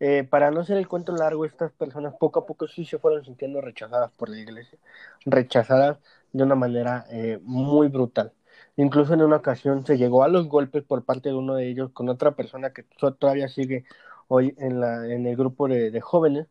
[0.00, 3.24] eh, para no ser el cuento largo, estas personas poco a poco sí se fueron
[3.24, 4.78] sintiendo rechazadas por la iglesia,
[5.24, 5.98] rechazadas
[6.32, 8.32] de una manera eh, muy brutal.
[8.76, 11.90] Incluso en una ocasión se llegó a los golpes por parte de uno de ellos
[11.92, 12.84] con otra persona que
[13.18, 13.84] todavía sigue
[14.28, 16.46] hoy en, la, en el grupo de, jóvenes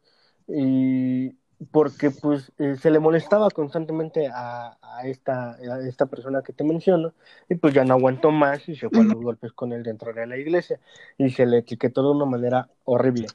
[0.48, 1.34] y
[1.72, 6.64] porque pues eh, se le molestaba constantemente a, a, esta, a esta persona que te
[6.64, 7.14] menciono
[7.48, 10.12] y pues ya no aguantó más y se fue a los golpes con él dentro
[10.12, 10.80] de la iglesia
[11.18, 13.28] y se le etiquetó de una manera horrible.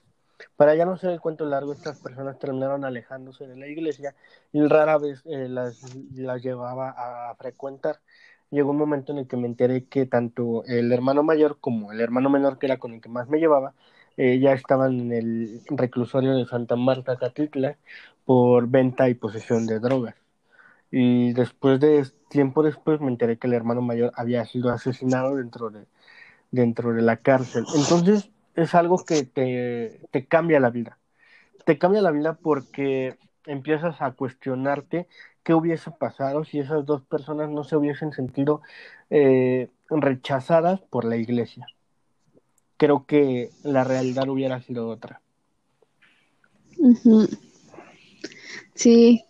[0.56, 4.14] Para ya no ser el cuento largo, estas personas terminaron alejándose de la iglesia
[4.52, 8.00] y rara vez eh, las, las llevaba a frecuentar
[8.50, 12.00] llegó un momento en el que me enteré que tanto el hermano mayor como el
[12.00, 13.74] hermano menor, que era con el que más me llevaba,
[14.16, 17.78] eh, ya estaban en el reclusorio de Santa Marta, Catitla,
[18.24, 20.14] por venta y posesión de drogas.
[20.90, 25.70] Y después de tiempo después me enteré que el hermano mayor había sido asesinado dentro
[25.70, 25.86] de,
[26.50, 27.64] dentro de la cárcel.
[27.76, 30.98] Entonces es algo que te, te cambia la vida.
[31.64, 35.08] Te cambia la vida porque empiezas a cuestionarte
[35.42, 38.62] qué hubiese pasado si esas dos personas no se hubiesen sentido
[39.10, 41.66] eh, rechazadas por la iglesia.
[42.76, 45.20] Creo que la realidad hubiera sido otra.
[48.74, 49.24] Sí,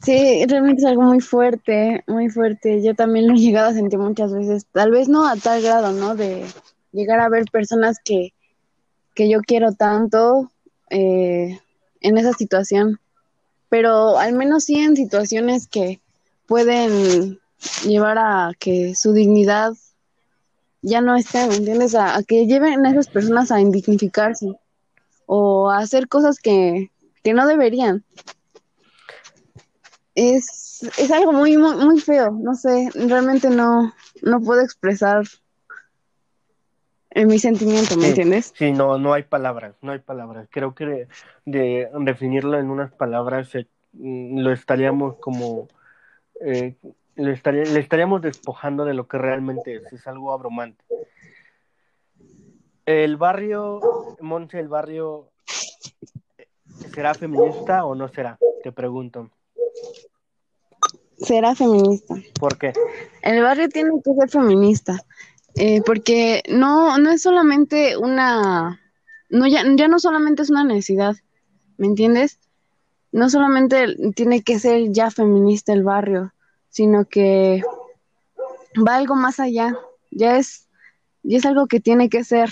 [0.00, 2.82] Sí, realmente es algo muy fuerte, muy fuerte.
[2.82, 5.92] Yo también lo he llegado a sentir muchas veces, tal vez no a tal grado,
[5.92, 6.14] ¿no?
[6.14, 6.44] De
[6.92, 8.32] llegar a ver personas que,
[9.14, 10.52] que yo quiero tanto
[10.90, 11.58] eh,
[12.00, 13.00] en esa situación,
[13.68, 16.00] pero al menos sí en situaciones que
[16.46, 17.38] pueden
[17.84, 19.72] llevar a que su dignidad
[20.82, 21.94] ya no esté, ¿me entiendes?
[21.94, 24.58] A, que lleven a esas personas a indignificarse
[25.26, 26.90] o a hacer cosas que,
[27.22, 28.04] que no deberían.
[30.14, 35.24] Es, es algo muy, muy, muy feo, no sé, realmente no, no puedo expresar
[37.10, 38.52] en mi sentimiento, ¿me entiendes?
[38.56, 40.48] Sí, no, no hay palabras, no hay palabras.
[40.50, 41.08] Creo que
[41.44, 45.68] de, definirlo en unas palabras eh, mm, lo estaríamos como,
[46.40, 46.76] eh,
[47.16, 50.84] le, estaríamos despojando de lo que realmente es, es algo abrumante.
[52.84, 53.80] El barrio,
[54.20, 55.30] Monse, el barrio,
[56.94, 58.38] ¿será feminista o no será?
[58.62, 59.30] Te pregunto.
[61.18, 62.14] Será feminista.
[62.38, 62.72] ¿Por qué?
[63.22, 64.96] El barrio tiene que ser feminista.
[65.60, 68.80] Eh, porque no, no es solamente una,
[69.28, 71.16] no ya, ya no solamente es una necesidad,
[71.78, 72.38] ¿me entiendes?
[73.10, 76.32] No solamente tiene que ser ya feminista el barrio,
[76.68, 77.64] sino que
[78.86, 79.76] va algo más allá,
[80.12, 80.68] ya es,
[81.24, 82.50] ya es algo que tiene que ser,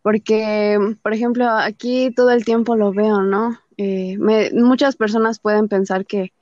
[0.00, 3.60] porque, por ejemplo, aquí todo el tiempo lo veo, ¿no?
[3.76, 4.16] Eh,
[4.54, 6.32] muchas personas pueden pensar que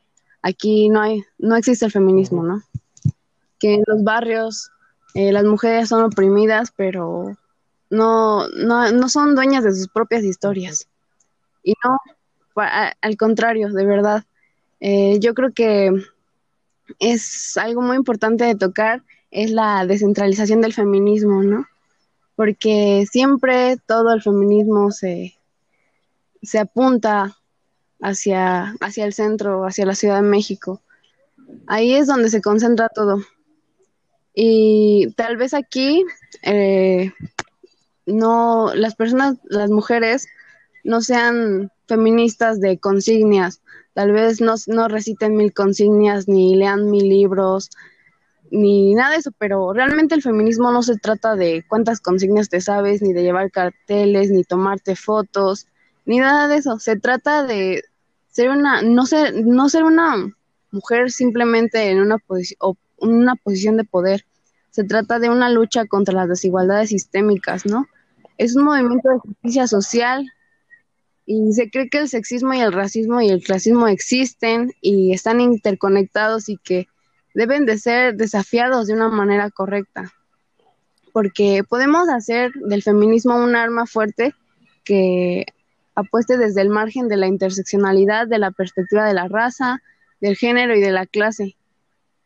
[0.40, 2.62] aquí no hay, no existe el feminismo, ¿no?
[3.58, 4.70] Que en los barrios
[5.14, 7.36] eh, las mujeres son oprimidas, pero
[7.90, 10.88] no, no, no son dueñas de sus propias historias.
[11.62, 11.98] Y no,
[12.54, 14.24] al contrario, de verdad.
[14.80, 15.92] Eh, yo creo que
[16.98, 21.66] es algo muy importante de tocar, es la descentralización del feminismo, ¿no?
[22.34, 25.34] Porque siempre todo el feminismo se,
[26.42, 27.36] se apunta
[28.00, 30.80] hacia, hacia el centro, hacia la Ciudad de México.
[31.66, 33.22] Ahí es donde se concentra todo.
[34.34, 36.04] Y tal vez aquí
[36.42, 37.12] eh,
[38.06, 40.26] no, las personas, las mujeres,
[40.84, 43.60] no sean feministas de consignias,
[43.94, 47.70] tal vez no, no reciten mil consignias, ni lean mil libros,
[48.50, 52.60] ni nada de eso, pero realmente el feminismo no se trata de cuántas consignias te
[52.60, 55.66] sabes, ni de llevar carteles, ni tomarte fotos,
[56.04, 56.78] ni nada de eso.
[56.78, 57.82] Se trata de
[58.30, 60.34] ser una, no ser, no ser una
[60.70, 64.24] mujer simplemente en una posición una posición de poder.
[64.70, 67.86] Se trata de una lucha contra las desigualdades sistémicas, ¿no?
[68.38, 70.32] Es un movimiento de justicia social
[71.26, 75.40] y se cree que el sexismo y el racismo y el clasismo existen y están
[75.40, 76.88] interconectados y que
[77.34, 80.12] deben de ser desafiados de una manera correcta.
[81.12, 84.34] Porque podemos hacer del feminismo un arma fuerte
[84.84, 85.44] que
[85.94, 89.82] apueste desde el margen de la interseccionalidad, de la perspectiva de la raza,
[90.20, 91.56] del género y de la clase.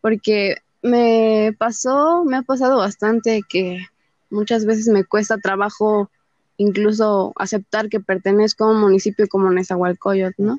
[0.00, 3.84] Porque me pasó, me ha pasado bastante que
[4.30, 6.10] muchas veces me cuesta trabajo
[6.56, 10.58] incluso aceptar que pertenezco a un municipio como Nezahualcóyotl, ¿no?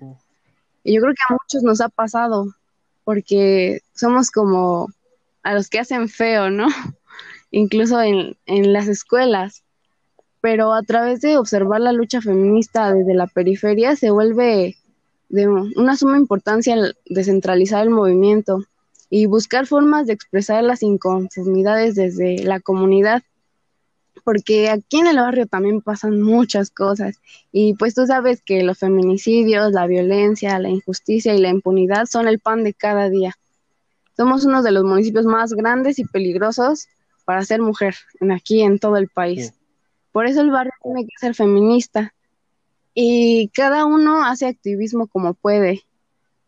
[0.83, 2.53] Y yo creo que a muchos nos ha pasado,
[3.03, 4.89] porque somos como
[5.43, 6.67] a los que hacen feo, ¿no?
[7.51, 9.63] incluso en, en las escuelas.
[10.39, 14.77] Pero a través de observar la lucha feminista desde la periferia se vuelve
[15.29, 18.63] de una suma importancia descentralizar el movimiento
[19.09, 23.23] y buscar formas de expresar las inconformidades desde la comunidad,
[24.23, 28.79] porque aquí en el barrio también pasan muchas cosas y pues tú sabes que los
[28.79, 33.35] feminicidios, la violencia, la injusticia y la impunidad son el pan de cada día.
[34.17, 36.87] Somos uno de los municipios más grandes y peligrosos
[37.23, 39.53] para ser mujer en aquí en todo el país.
[40.11, 42.13] Por eso el barrio tiene que ser feminista
[42.93, 45.83] y cada uno hace activismo como puede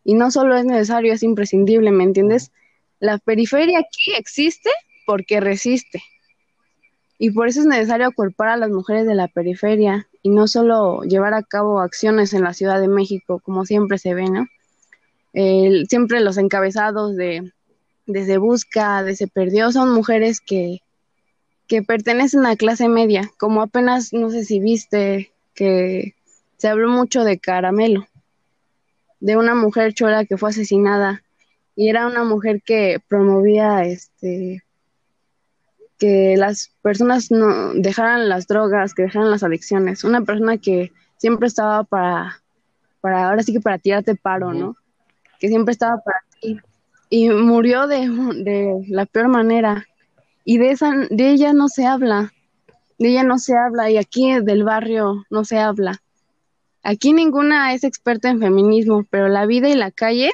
[0.03, 2.51] y no solo es necesario, es imprescindible, ¿me entiendes?
[2.99, 4.69] La periferia aquí existe
[5.05, 6.03] porque resiste.
[7.17, 11.01] Y por eso es necesario acuerpar a las mujeres de la periferia y no solo
[11.03, 14.47] llevar a cabo acciones en la Ciudad de México, como siempre se ve, ¿no?
[15.87, 17.53] siempre los encabezados de
[18.07, 20.81] desde Busca, de Se Perdió, son mujeres que,
[21.67, 26.15] que pertenecen a clase media, como apenas, no sé si viste, que
[26.57, 28.08] se habló mucho de Caramelo
[29.19, 31.23] de una mujer chola que fue asesinada.
[31.75, 34.63] Y era una mujer que promovía este
[35.97, 41.47] que las personas no dejaran las drogas, que dejaran las adicciones, una persona que siempre
[41.47, 42.41] estaba para
[43.01, 44.75] para ahora sí que para tirarte paro, ¿no?
[45.39, 46.59] Que siempre estaba para ti.
[47.09, 48.07] Y murió de,
[48.43, 49.85] de la peor manera.
[50.45, 52.33] Y de esa de ella no se habla,
[52.97, 53.89] de ella no se habla.
[53.89, 56.01] Y aquí del barrio no se habla
[56.83, 60.31] Aquí ninguna es experta en feminismo, pero la vida y la calle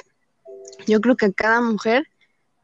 [0.86, 2.06] Yo creo que a cada mujer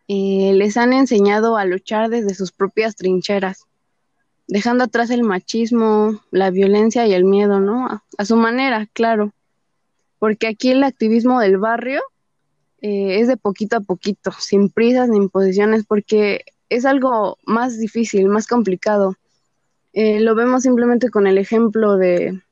[0.08, 3.66] eh, les han enseñado a luchar desde sus propias trincheras,
[4.46, 8.02] dejando atrás el machismo, la violencia y el miedo, ¿no?
[8.18, 9.32] A, su manera, claro.
[10.18, 12.02] Porque aquí el activismo del barrio
[12.82, 18.28] eh, es de poquito a poquito, sin prisas ni imposiciones, porque es algo más difícil,
[18.28, 19.16] más complicado.
[19.92, 22.42] Eh, lo vemos simplemente con el ejemplo de,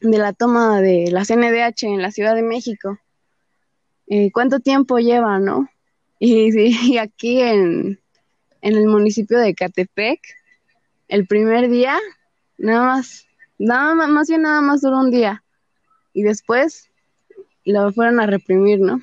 [0.00, 2.98] de, la toma de la CNDH en la Ciudad de México.
[4.06, 5.68] Eh, ¿Cuánto tiempo lleva, no?
[6.18, 6.48] Y,
[6.94, 8.00] y aquí en,
[8.62, 10.18] en, el municipio de Catepec,
[11.08, 11.98] el primer día,
[12.56, 13.26] nada más,
[13.58, 15.44] nada más, más bien nada más duró un día.
[16.14, 16.88] Y después
[17.66, 19.02] lo fueron a reprimir, ¿no?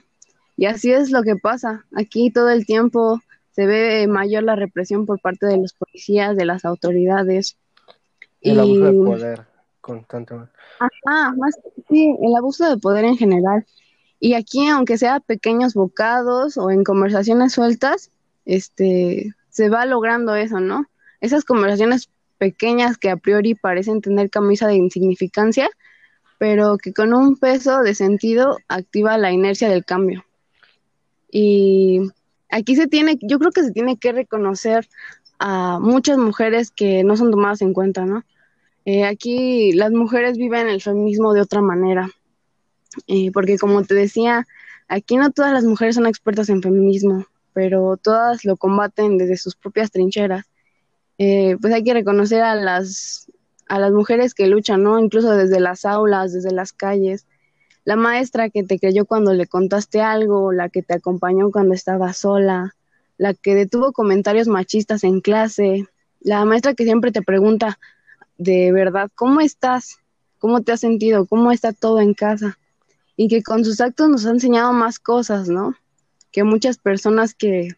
[0.58, 1.86] Y así es lo que pasa.
[1.96, 3.22] Aquí todo el tiempo
[3.52, 7.58] se ve mayor la represión por parte de los policías, de las autoridades.
[8.42, 8.60] El y...
[8.60, 9.53] abuso de poder
[9.84, 10.54] constantemente.
[10.80, 11.60] Ajá, más,
[11.90, 13.66] sí, el abuso de poder en general.
[14.20, 18.10] Y aquí, aunque sea pequeños bocados o en conversaciones sueltas,
[18.46, 20.86] este, se va logrando eso, ¿no?
[21.20, 25.70] Esas conversaciones pequeñas que a priori parecen tener camisa de insignificancia,
[26.38, 30.24] pero que con un peso de sentido activa la inercia del cambio.
[31.30, 32.00] Y
[32.50, 34.88] aquí se tiene, yo creo que se tiene que reconocer
[35.40, 38.24] a muchas mujeres que no son tomadas en cuenta, ¿no?
[38.86, 42.10] Eh, aquí las mujeres viven el feminismo de otra manera,
[43.08, 44.46] eh, porque como te decía,
[44.88, 49.56] aquí no todas las mujeres son expertas en feminismo, pero todas lo combaten desde sus
[49.56, 50.46] propias trincheras.
[51.18, 53.32] Eh, pues hay que reconocer a las,
[53.70, 55.00] a las mujeres que luchan, ¿no?
[55.00, 57.26] Incluso desde las aulas, desde las calles,
[57.86, 62.14] la maestra que te creyó cuando le contaste algo, la que te acompañó cuando estaba
[62.14, 62.76] sola,
[63.18, 65.88] la que detuvo comentarios machistas en clase,
[66.22, 67.80] la maestra que siempre te pregunta
[68.38, 70.00] de verdad, ¿cómo estás?
[70.40, 71.26] ¿Cómo te has sentido?
[71.26, 72.58] ¿Cómo está todo en casa?
[73.16, 75.76] Y que con sus actos nos ha enseñado más cosas, ¿no?
[76.32, 77.70] Que muchas personas que,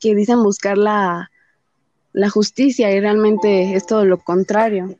[0.00, 1.30] que dicen buscar la,
[2.12, 4.96] la justicia y realmente es todo lo contrario.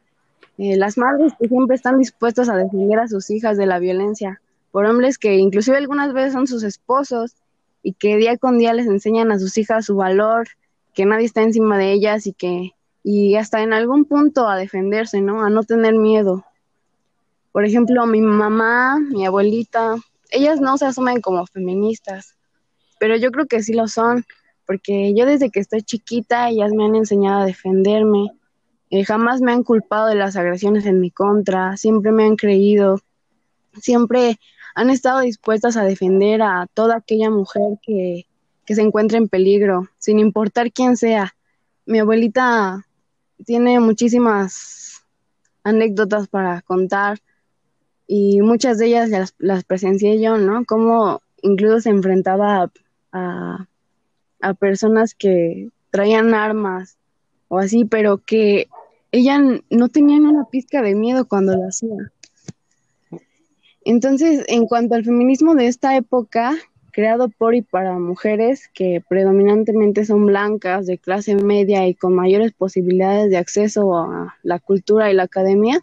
[0.58, 4.40] Eh, las madres que siempre están dispuestas a defender a sus hijas de la violencia
[4.70, 7.34] por hombres que inclusive algunas veces son sus esposos
[7.82, 10.48] y que día con día les enseñan a sus hijas su valor,
[10.94, 12.72] que nadie está encima de ellas y que
[13.03, 15.42] y hasta en algún punto a defenderse, ¿no?
[15.42, 16.44] A no tener miedo.
[17.53, 19.96] Por ejemplo, mi mamá, mi abuelita,
[20.30, 22.36] ellas no se asumen como feministas,
[22.98, 24.24] pero yo creo que sí lo son,
[24.66, 28.28] porque yo desde que estoy chiquita ellas me han enseñado a defenderme,
[28.90, 33.01] eh, jamás me han culpado de las agresiones en mi contra, siempre me han creído,
[33.80, 34.38] siempre
[34.74, 38.26] han estado dispuestas a defender a toda aquella mujer que,
[38.64, 41.34] que se encuentre en peligro, sin importar quién sea.
[41.86, 42.86] Mi abuelita
[43.45, 45.05] tiene muchísimas
[45.62, 47.18] anécdotas para contar
[48.07, 50.64] y muchas de ellas las, las presencié yo, ¿no?
[50.64, 52.70] Cómo incluso se enfrentaba a,
[53.12, 53.68] a,
[54.41, 56.97] a personas que traían armas
[57.49, 58.68] o así, pero que
[59.12, 59.38] ella
[59.70, 62.12] no tenía una pizca de miedo cuando lo hacía.
[63.84, 66.55] Entonces, en cuanto al feminismo de esta época,
[66.91, 72.53] creado por y para mujeres que predominantemente son blancas, de clase media y con mayores
[72.53, 75.80] posibilidades de acceso a la cultura y la academia,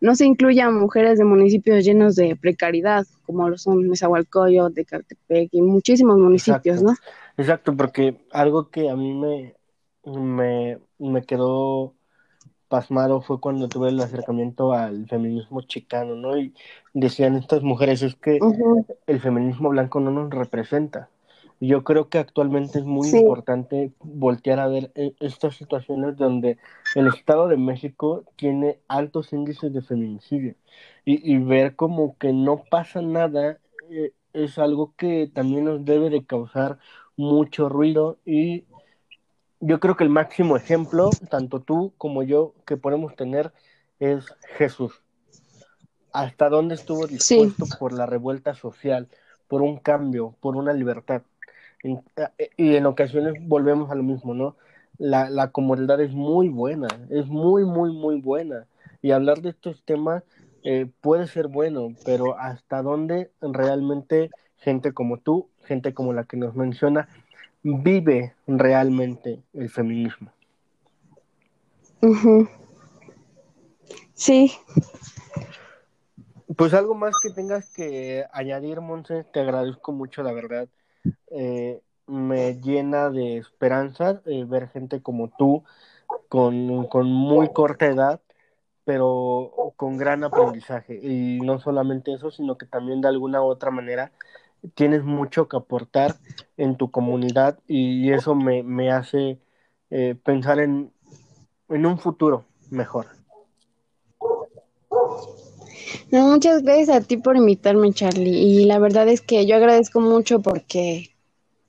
[0.00, 4.84] no se incluye a mujeres de municipios llenos de precariedad, como lo son Nezahualcóyotl, de
[4.84, 7.02] Catepec y muchísimos municipios, Exacto.
[7.02, 7.42] ¿no?
[7.42, 9.54] Exacto, porque algo que a mí me,
[10.04, 11.94] me, me quedó
[12.70, 16.38] pasmado fue cuando tuve el acercamiento al feminismo chicano, ¿no?
[16.38, 16.54] Y
[16.94, 18.46] decían estas mujeres, es que
[19.06, 21.10] el feminismo blanco no nos representa.
[21.60, 23.10] Yo creo que actualmente es muy Sí.
[23.10, 26.58] importante voltear a ver eh, estas situaciones donde
[26.94, 30.54] el Estado de México tiene altos índices de feminicidio
[31.04, 33.58] y, y ver como que no pasa nada
[33.90, 36.78] eh, es algo que también nos debe de causar
[37.16, 38.64] mucho ruido y
[39.60, 43.52] yo creo que el máximo ejemplo, tanto tú como yo, que podemos tener
[43.98, 45.02] es Jesús.
[46.12, 49.08] Hasta dónde estuvo Sí, dispuesto por la revuelta social,
[49.48, 51.22] por un cambio, por una libertad.
[51.84, 54.56] Eh, y en ocasiones volvemos a lo mismo, ¿no?
[54.98, 58.66] La, la comodidad es muy buena, es muy, muy, muy buena.
[59.02, 60.24] Y hablar de estos temas
[60.64, 66.36] eh, puede ser bueno, pero hasta dónde realmente gente como tú, gente como la que
[66.36, 67.08] nos menciona,
[67.62, 70.32] vive realmente el feminismo.
[74.14, 74.52] Sí,
[76.56, 80.68] Pues algo más que tengas que añadir, Monse, te agradezco mucho, la verdad.
[81.30, 85.64] Eh, me llena de esperanza eh, ver gente como tú,
[86.28, 88.20] con, con muy corta edad,
[88.84, 90.98] pero con gran aprendizaje.
[91.02, 94.12] Y no solamente eso, sino que también de alguna u otra manera
[94.74, 96.16] tienes mucho que aportar
[96.56, 99.38] en tu comunidad y eso me, me hace
[99.90, 100.92] eh, pensar en,
[101.68, 103.06] en un futuro mejor.
[106.10, 108.38] No, muchas gracias a ti por invitarme, Charlie.
[108.38, 111.14] Y la verdad es que yo agradezco mucho porque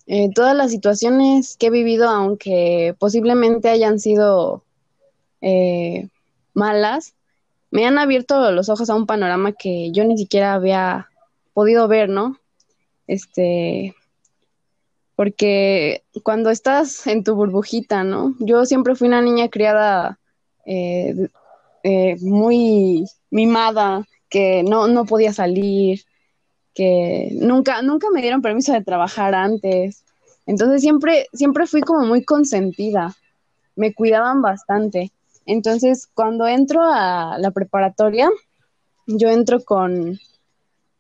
[0.07, 4.63] eh, todas las situaciones que he vivido, aunque posiblemente hayan sido
[5.41, 6.09] eh,
[6.53, 7.13] malas,
[7.69, 11.09] me han abierto los ojos a un panorama que yo ni siquiera había
[11.53, 12.40] podido ver, ¿no?
[13.12, 13.93] Este,
[15.18, 18.36] porque cuando estás en tu burbujita, ¿no?
[18.39, 20.18] Yo siempre fui una niña criada
[20.66, 21.28] eh,
[22.22, 26.05] muy mimada, que no, no podía salir,
[26.74, 30.05] que nunca, nunca me dieron permiso de trabajar antes.
[30.45, 33.14] Entonces siempre, siempre fui como muy consentida,
[33.76, 35.12] me cuidaban bastante.
[35.45, 38.30] Entonces cuando entro a la preparatoria,
[39.05, 40.18] yo entro con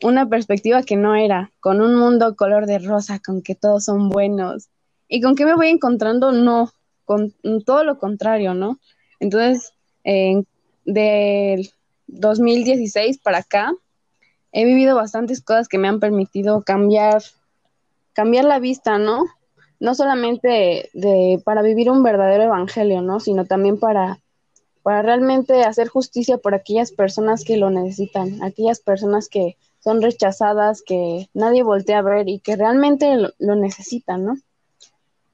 [0.03, 4.09] una perspectiva que no era, con un mundo color de rosa, con que todos son
[4.09, 4.69] buenos.
[5.07, 6.31] ¿Y con qué me voy encontrando?
[6.31, 6.71] No,
[7.05, 7.33] con
[7.65, 8.79] todo lo contrario, ¿no?
[9.19, 9.73] Entonces,
[10.03, 10.43] eh,
[10.85, 11.69] del
[12.07, 13.73] 2016 para acá,
[14.51, 17.21] he vivido bastantes cosas que me han permitido cambiar,
[18.13, 19.25] cambiar la vista, ¿no?
[19.79, 23.19] No solamente de, para vivir un verdadero evangelio, ¿no?
[23.19, 24.19] Sino también para,
[24.83, 30.81] para realmente hacer justicia por aquellas personas que lo necesitan, aquellas personas que son rechazadas,
[30.81, 34.37] que nadie voltea a ver y que realmente lo, necesitan, ¿no?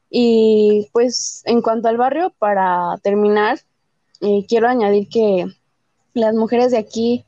[0.10, 3.60] Y pues en cuanto al barrio, para terminar,
[4.22, 5.45] eh, quiero añadir que
[6.14, 7.26] las mujeres de aquí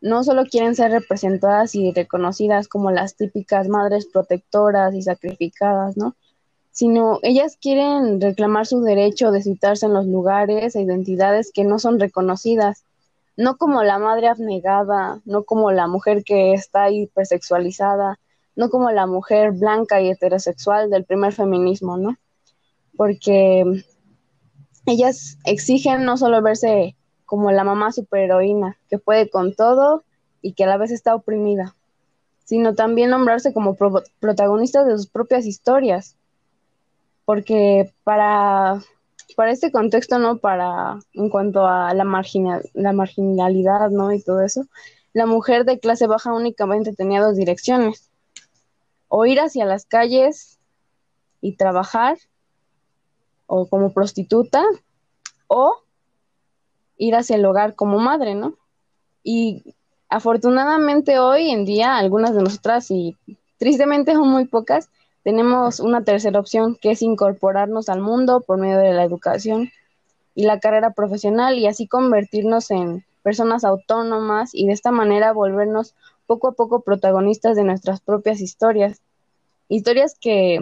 [0.00, 6.14] no solo quieren ser representadas y reconocidas como las típicas madres protectoras y sacrificadas, ¿no?
[6.70, 11.78] Sino ellas quieren reclamar su derecho de citarse en los lugares e identidades que no
[11.78, 12.84] son reconocidas,
[13.36, 18.18] no como la madre abnegada, no como la mujer que está hipersexualizada,
[18.54, 22.16] no como la mujer blanca y heterosexual del primer feminismo, ¿no?
[22.96, 23.64] Porque
[24.86, 30.04] ellas exigen no solo verse como la mamá superheroína, que puede con todo
[30.40, 31.76] y que a la vez está oprimida,
[32.44, 33.76] sino también nombrarse como
[34.20, 36.16] protagonistas de sus propias historias,
[37.24, 38.80] porque para,
[39.34, 40.38] para este contexto, ¿no?
[40.38, 44.12] Para, en cuanto a la, marginal, la marginalidad, ¿no?
[44.12, 44.66] Y todo eso,
[45.12, 48.10] la mujer de clase baja únicamente tenía dos direcciones,
[49.08, 50.58] o ir hacia las calles
[51.40, 52.18] y trabajar,
[53.46, 54.64] o como prostituta,
[55.48, 55.74] o
[56.96, 58.54] ir hacia el hogar como madre, ¿no?
[59.22, 59.74] Y
[60.08, 63.16] afortunadamente hoy en día algunas de nosotras y
[63.58, 64.90] tristemente son muy pocas,
[65.26, 69.70] tenemos una tercera opción que es incorporarnos al mundo por medio de la educación
[70.36, 75.96] y la carrera profesional y así convertirnos en personas autónomas y de esta manera volvernos
[76.28, 79.00] poco a poco protagonistas de nuestras propias historias.
[79.68, 80.60] Historias que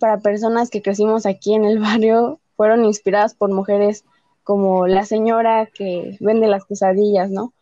[0.00, 4.06] para personas que crecimos aquí en el barrio fueron inspiradas por mujeres
[4.42, 7.52] como la señora que vende las quesadillas, ¿no?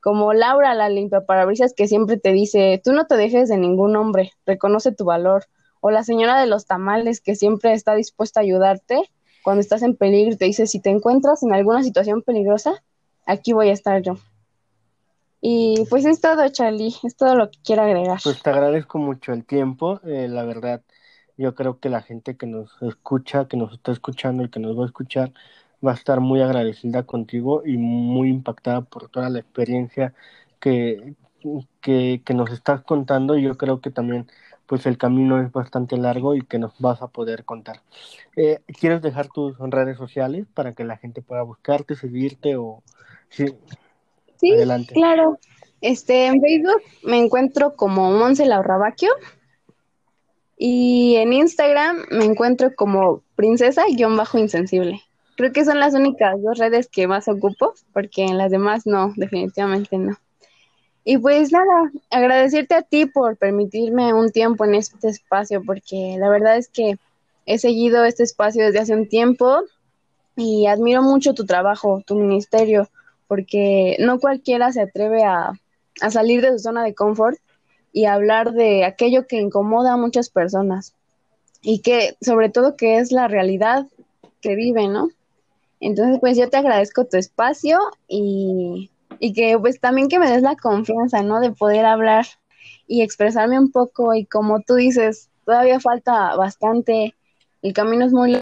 [0.00, 3.96] Como Laura, la limpia parabrisas que siempre te dice, tú no te dejes de ningún
[3.96, 5.46] hombre, reconoce tu valor.
[5.80, 9.02] O la señora de los tamales que siempre está dispuesta a ayudarte
[9.42, 12.82] cuando estás en peligro y te dice, si te encuentras en alguna situación peligrosa,
[13.26, 14.16] aquí voy a estar yo.
[15.40, 18.18] Y pues es todo, Charlie, es todo lo que quiero agregar.
[18.22, 20.82] Pues te agradezco mucho el tiempo, eh, la verdad,
[21.38, 24.78] yo creo que la gente que nos escucha, que nos está escuchando y que nos
[24.78, 25.32] va a escuchar,
[25.84, 30.12] va a estar muy agradecida contigo y muy impactada por toda la experiencia
[30.60, 31.14] que,
[31.80, 34.26] que, nos estás contando y yo creo que también
[34.70, 37.82] pues el camino es bastante largo y que nos vas a poder contar.
[38.36, 42.84] Eh, ¿Quieres dejar tus redes sociales para que la gente pueda buscarte, seguirte o
[43.30, 43.46] sí?
[44.36, 44.94] Sí, Adelante.
[44.94, 45.40] claro.
[45.80, 49.10] Este, en Facebook me encuentro como Monse Laurabaquio
[50.56, 55.02] y en Instagram me encuentro como princesa-insensible.
[55.36, 59.14] Creo que son las únicas dos redes que más ocupo, porque en las demás no,
[59.16, 60.16] definitivamente no.
[61.04, 66.28] Y pues nada, agradecerte a ti por permitirme un tiempo en este espacio, porque la
[66.28, 66.98] verdad es que
[67.46, 69.60] he seguido este espacio desde hace un tiempo
[70.36, 72.88] y admiro mucho tu trabajo, tu ministerio,
[73.28, 75.52] porque no cualquiera se atreve a,
[76.00, 77.38] a salir de su zona de confort
[77.92, 80.94] y hablar de aquello que incomoda a muchas personas
[81.62, 83.86] y que sobre todo que es la realidad
[84.40, 85.08] que viven, ¿no?
[85.80, 88.90] Entonces, pues yo te agradezco tu espacio y,
[89.32, 91.40] que pues también que me des la confianza, ¿no?
[91.40, 92.26] De poder hablar
[92.86, 97.14] y expresarme un poco y como tú dices, todavía falta bastante,
[97.62, 98.40] el camino es muy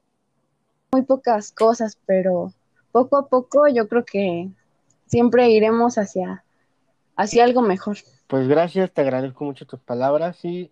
[0.90, 2.52] muy pocas cosas, pero
[2.92, 4.48] poco a poco yo creo que
[5.06, 6.44] siempre iremos hacia,
[7.16, 7.98] hacia algo mejor.
[8.26, 10.70] Pues gracias, te agradezco mucho tus palabras y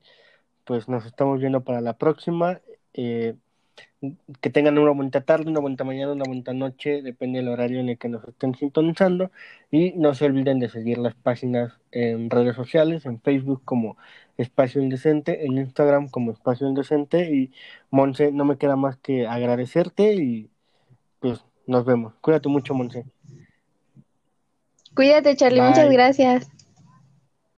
[0.64, 2.60] pues nos estamos viendo para la próxima.
[2.94, 3.34] Eh,
[4.40, 7.88] que tengan una bonita tarde, una bonita mañana, una bonita noche, depende del horario en
[7.88, 9.30] el que nos estén sintonizando.
[9.70, 13.96] Y no se olviden de seguir las páginas en redes sociales, en Facebook como
[14.36, 17.30] Espacio Indecente, en Instagram como Espacio Indecente.
[17.34, 17.52] Y
[17.90, 20.50] Monse, no me queda más que agradecerte y
[21.20, 22.14] pues nos vemos.
[22.20, 23.04] Cuídate mucho, Monse.
[24.94, 25.60] Cuídate, Charlie.
[25.60, 26.55] Muchas gracias.